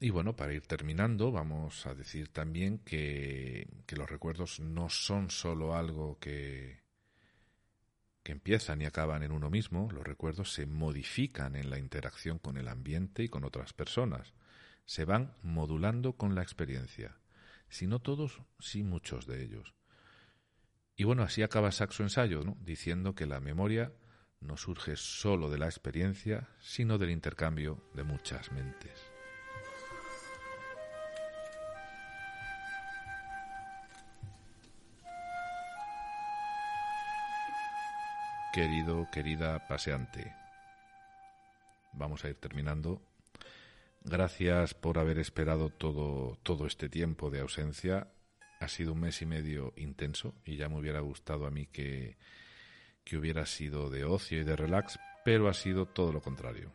Y 0.00 0.10
bueno, 0.10 0.36
para 0.36 0.52
ir 0.52 0.64
terminando, 0.66 1.32
vamos 1.32 1.84
a 1.86 1.94
decir 1.94 2.28
también 2.28 2.78
que, 2.78 3.66
los 3.96 4.08
recuerdos 4.08 4.60
no 4.60 4.88
son 4.88 5.30
solo 5.30 5.74
algo 5.74 6.18
que, 6.20 6.86
empiezan 8.24 8.82
y 8.82 8.84
acaban 8.84 9.22
en 9.22 9.32
uno 9.32 9.48
mismo, 9.48 9.88
los 9.90 10.04
recuerdos 10.04 10.52
se 10.52 10.66
modifican 10.66 11.56
en 11.56 11.70
la 11.70 11.78
interacción 11.78 12.38
con 12.38 12.58
el 12.58 12.68
ambiente 12.68 13.22
y 13.22 13.30
con 13.30 13.42
otras 13.42 13.72
personas, 13.72 14.34
se 14.84 15.06
van 15.06 15.34
modulando 15.42 16.12
con 16.12 16.34
la 16.34 16.42
experiencia, 16.42 17.16
si 17.70 17.86
no 17.86 18.00
todos, 18.00 18.42
sí 18.58 18.82
muchos 18.82 19.26
de 19.26 19.42
ellos. 19.42 19.74
Y 20.94 21.04
bueno, 21.04 21.22
así 21.22 21.42
acaba 21.42 21.72
Saxo 21.72 22.02
Ensayo, 22.02 22.44
¿no? 22.44 22.58
diciendo 22.60 23.14
que 23.14 23.24
la 23.24 23.40
memoria 23.40 23.94
no 24.40 24.58
surge 24.58 24.96
solo 24.96 25.48
de 25.48 25.56
la 25.56 25.66
experiencia, 25.66 26.50
sino 26.60 26.98
del 26.98 27.10
intercambio 27.10 27.82
de 27.94 28.02
muchas 28.02 28.52
mentes. 28.52 29.17
Querido, 38.52 39.08
querida 39.10 39.66
paseante. 39.68 40.34
Vamos 41.92 42.24
a 42.24 42.28
ir 42.28 42.36
terminando. 42.36 43.02
Gracias 44.02 44.74
por 44.74 44.98
haber 44.98 45.18
esperado 45.18 45.70
todo, 45.70 46.38
todo 46.42 46.66
este 46.66 46.88
tiempo 46.88 47.30
de 47.30 47.40
ausencia. 47.40 48.08
Ha 48.60 48.68
sido 48.68 48.92
un 48.92 49.00
mes 49.00 49.20
y 49.22 49.26
medio 49.26 49.72
intenso 49.76 50.34
y 50.44 50.56
ya 50.56 50.68
me 50.68 50.78
hubiera 50.78 51.00
gustado 51.00 51.46
a 51.46 51.50
mí 51.50 51.66
que, 51.66 52.16
que 53.04 53.16
hubiera 53.16 53.46
sido 53.46 53.90
de 53.90 54.04
ocio 54.04 54.40
y 54.40 54.44
de 54.44 54.56
relax, 54.56 54.98
pero 55.24 55.48
ha 55.48 55.54
sido 55.54 55.86
todo 55.86 56.12
lo 56.12 56.20
contrario. 56.20 56.72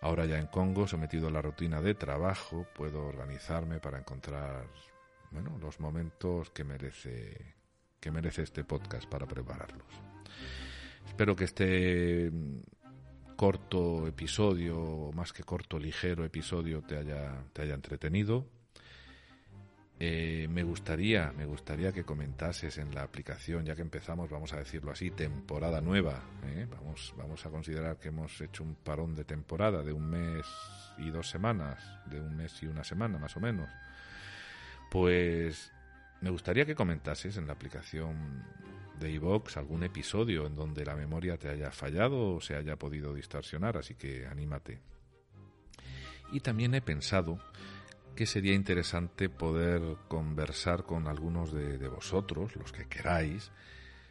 Ahora 0.00 0.26
ya 0.26 0.38
en 0.38 0.46
Congo, 0.46 0.86
sometido 0.86 1.28
a 1.28 1.30
la 1.30 1.42
rutina 1.42 1.80
de 1.80 1.94
trabajo, 1.94 2.66
puedo 2.74 3.06
organizarme 3.06 3.80
para 3.80 3.98
encontrar 3.98 4.68
bueno, 5.30 5.58
los 5.58 5.80
momentos 5.80 6.50
que 6.50 6.64
merece 6.64 7.54
que 8.06 8.12
merece 8.12 8.42
este 8.42 8.62
podcast 8.62 9.08
para 9.08 9.26
prepararlos. 9.26 9.88
Espero 11.08 11.34
que 11.34 11.42
este 11.42 12.30
corto 13.34 14.06
episodio, 14.06 15.10
más 15.12 15.32
que 15.32 15.42
corto, 15.42 15.76
ligero 15.76 16.24
episodio, 16.24 16.82
te 16.82 16.98
haya, 16.98 17.42
te 17.52 17.62
haya 17.62 17.74
entretenido. 17.74 18.46
Eh, 19.98 20.46
me 20.48 20.62
gustaría, 20.62 21.32
me 21.32 21.46
gustaría 21.46 21.90
que 21.90 22.04
comentases 22.04 22.78
en 22.78 22.94
la 22.94 23.02
aplicación, 23.02 23.64
ya 23.64 23.74
que 23.74 23.82
empezamos, 23.82 24.30
vamos 24.30 24.52
a 24.52 24.58
decirlo 24.58 24.92
así, 24.92 25.10
temporada 25.10 25.80
nueva. 25.80 26.22
¿eh? 26.44 26.68
Vamos, 26.70 27.12
vamos 27.18 27.44
a 27.44 27.50
considerar 27.50 27.98
que 27.98 28.10
hemos 28.10 28.40
hecho 28.40 28.62
un 28.62 28.76
parón 28.76 29.16
de 29.16 29.24
temporada 29.24 29.82
de 29.82 29.92
un 29.92 30.08
mes 30.08 30.46
y 30.98 31.10
dos 31.10 31.28
semanas, 31.28 31.82
de 32.08 32.20
un 32.20 32.36
mes 32.36 32.62
y 32.62 32.66
una 32.66 32.84
semana 32.84 33.18
más 33.18 33.36
o 33.36 33.40
menos. 33.40 33.68
Pues 34.92 35.72
me 36.26 36.32
gustaría 36.32 36.66
que 36.66 36.74
comentases 36.74 37.36
en 37.36 37.46
la 37.46 37.52
aplicación 37.52 38.42
de 38.98 39.12
iVox 39.12 39.58
algún 39.58 39.84
episodio 39.84 40.44
en 40.44 40.56
donde 40.56 40.84
la 40.84 40.96
memoria 40.96 41.36
te 41.36 41.48
haya 41.48 41.70
fallado 41.70 42.34
o 42.34 42.40
se 42.40 42.56
haya 42.56 42.74
podido 42.74 43.14
distorsionar, 43.14 43.76
así 43.76 43.94
que 43.94 44.26
anímate. 44.26 44.80
Y 46.32 46.40
también 46.40 46.74
he 46.74 46.80
pensado 46.80 47.38
que 48.16 48.26
sería 48.26 48.54
interesante 48.54 49.28
poder 49.28 49.98
conversar 50.08 50.82
con 50.82 51.06
algunos 51.06 51.52
de, 51.52 51.86
vosotros, 51.86 52.56
los 52.56 52.72
que 52.72 52.88
queráis, 52.88 53.52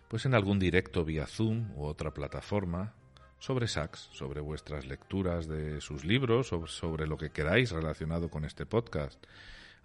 pues 0.07 0.26
en 0.26 0.36
algún 0.36 0.57
directo 0.57 1.03
vía 1.03 1.28
Zoom 1.28 1.72
u 1.76 1.84
otra 1.84 2.13
plataforma, 2.13 2.93
sobre 3.39 3.68
Sachs, 3.68 4.07
sobre 4.13 4.39
vuestras 4.39 4.86
lecturas 4.86 5.49
de 5.49 5.82
sus 5.82 6.05
libros, 6.05 6.47
sobre, 6.47 6.72
sobre 6.72 7.07
lo 7.07 7.18
que 7.18 7.32
queráis 7.32 7.72
relacionado 7.72 8.30
con 8.30 8.45
este 8.45 8.66
podcast. 8.66 9.22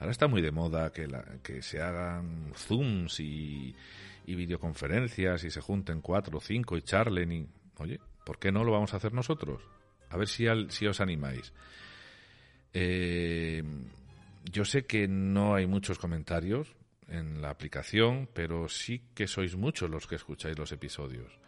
Ahora 0.00 0.10
está 0.10 0.26
muy 0.26 0.42
de 0.42 0.50
moda 0.50 0.92
que, 0.92 1.06
la, 1.06 1.22
que 1.42 1.62
se 1.62 1.80
hagan 1.80 2.52
Zooms 2.56 3.20
y, 3.20 3.76
y 4.26 4.34
videoconferencias 4.34 5.44
y 5.44 5.50
se 5.50 5.60
junten 5.60 6.00
cuatro 6.00 6.38
o 6.38 6.40
cinco 6.40 6.76
y 6.76 6.82
charlen 6.82 7.32
y... 7.32 7.46
Oye, 7.78 8.00
¿por 8.24 8.38
qué 8.38 8.50
no 8.50 8.64
lo 8.64 8.72
vamos 8.72 8.94
a 8.94 8.96
hacer 8.96 9.12
nosotros? 9.12 9.62
A 10.08 10.16
ver 10.16 10.26
si, 10.26 10.46
os 10.46 11.00
animáis. 11.00 11.52
Eh, 12.72 13.62
yo 14.50 14.64
sé 14.64 14.86
que 14.86 15.06
no 15.06 15.54
hay 15.54 15.66
muchos 15.66 15.98
comentarios 15.98 16.74
en 17.08 17.42
la 17.42 17.50
aplicación, 17.50 18.28
pero 18.32 18.68
sí 18.68 19.02
que 19.14 19.26
sois 19.26 19.56
muchos 19.56 19.90
los 19.90 20.06
que 20.06 20.16
escucháis 20.16 20.58
los 20.58 20.72
episodios. 20.72 21.38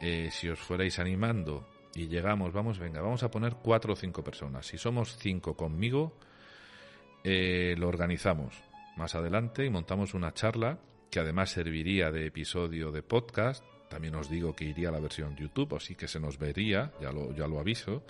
Eh, 0.00 0.30
si 0.32 0.48
os 0.48 0.58
fuerais 0.58 0.98
animando 0.98 1.68
y 1.94 2.08
llegamos, 2.08 2.52
vamos, 2.52 2.78
venga, 2.78 3.00
vamos 3.00 3.22
a 3.22 3.30
poner 3.30 3.56
cuatro 3.56 3.92
o 3.92 3.96
cinco 3.96 4.24
personas. 4.24 4.66
Si 4.66 4.78
somos 4.78 5.16
cinco 5.18 5.56
conmigo, 5.56 6.16
eh, 7.24 7.74
lo 7.78 7.88
organizamos 7.88 8.54
más 8.96 9.14
adelante 9.14 9.64
y 9.64 9.70
montamos 9.70 10.14
una 10.14 10.32
charla 10.32 10.78
que 11.10 11.20
además 11.20 11.50
serviría 11.50 12.10
de 12.10 12.26
episodio 12.26 12.92
de 12.92 13.02
podcast 13.02 13.64
también 13.90 14.14
os 14.14 14.30
digo 14.30 14.54
que 14.54 14.64
iría 14.64 14.88
a 14.88 14.92
la 14.92 15.00
versión 15.00 15.34
YouTube, 15.34 15.74
así 15.74 15.96
que 15.96 16.06
se 16.06 16.20
nos 16.20 16.38
vería, 16.38 16.92
ya 17.00 17.10
lo, 17.10 17.34
ya 17.34 17.48
lo 17.48 17.58
aviso. 17.58 18.04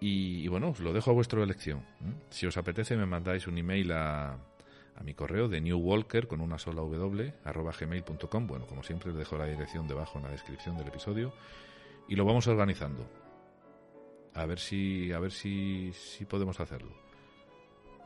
Y, 0.00 0.48
bueno, 0.48 0.70
os 0.70 0.80
lo 0.80 0.94
dejo 0.94 1.10
a 1.10 1.14
vuestra 1.14 1.42
elección. 1.42 1.84
Si 2.30 2.46
os 2.46 2.56
apetece, 2.56 2.96
me 2.96 3.04
mandáis 3.04 3.46
un 3.46 3.58
email 3.58 3.92
a, 3.92 4.32
a 4.32 5.02
mi 5.04 5.12
correo 5.12 5.46
de 5.46 5.60
newwalker 5.60 6.26
con 6.26 6.40
una 6.40 6.58
sola 6.58 6.80
w 6.80 7.34
arroba 7.44 7.72
gmail.com. 7.78 8.46
Bueno, 8.46 8.66
como 8.66 8.82
siempre, 8.82 9.10
os 9.10 9.18
dejo 9.18 9.36
la 9.36 9.44
dirección 9.44 9.86
debajo 9.86 10.18
en 10.18 10.24
la 10.24 10.30
descripción 10.30 10.78
del 10.78 10.88
episodio 10.88 11.34
y 12.08 12.16
lo 12.16 12.24
vamos 12.24 12.46
organizando. 12.46 13.06
A 14.32 14.46
ver 14.46 14.58
si, 14.58 15.12
a 15.12 15.18
ver 15.18 15.32
si, 15.32 15.92
si 15.92 16.24
podemos 16.24 16.60
hacerlo. 16.60 17.07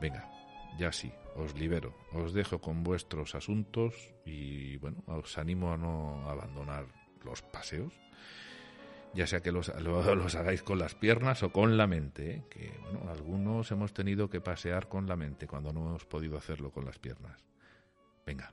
Venga, 0.03 0.29
ya 0.77 0.91
sí, 0.91 1.13
os 1.37 1.55
libero, 1.55 1.95
os 2.11 2.33
dejo 2.33 2.59
con 2.59 2.83
vuestros 2.83 3.35
asuntos 3.35 4.11
y 4.25 4.75
bueno, 4.79 5.01
os 5.07 5.37
animo 5.37 5.71
a 5.71 5.77
no 5.77 6.29
abandonar 6.29 6.87
los 7.23 7.41
paseos, 7.41 7.93
ya 9.13 9.25
sea 9.27 9.39
que 9.39 9.51
los, 9.53 9.69
hagáis 9.69 10.61
con 10.61 10.77
las 10.77 10.93
piernas 10.93 11.41
o 11.41 11.53
con 11.53 11.77
la 11.77 11.87
mente, 11.87 12.31
¿eh? 12.31 12.43
que 12.49 12.77
bueno, 12.81 13.09
algunos 13.09 13.71
hemos 13.71 13.93
tenido 13.93 14.29
que 14.29 14.41
pasear 14.41 14.89
con 14.89 15.07
la 15.07 15.15
mente 15.15 15.47
cuando 15.47 15.71
no 15.71 15.87
hemos 15.87 16.03
podido 16.03 16.37
hacerlo 16.37 16.69
con 16.71 16.83
las 16.83 16.99
piernas. 16.99 17.41
Venga, 18.25 18.51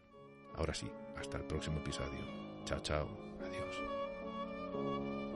ahora 0.54 0.72
sí, 0.72 0.88
hasta 1.16 1.38
el 1.38 1.46
próximo 1.46 1.80
episodio. 1.80 2.20
Chao, 2.64 2.78
chao, 2.78 3.08
adiós. 3.40 5.29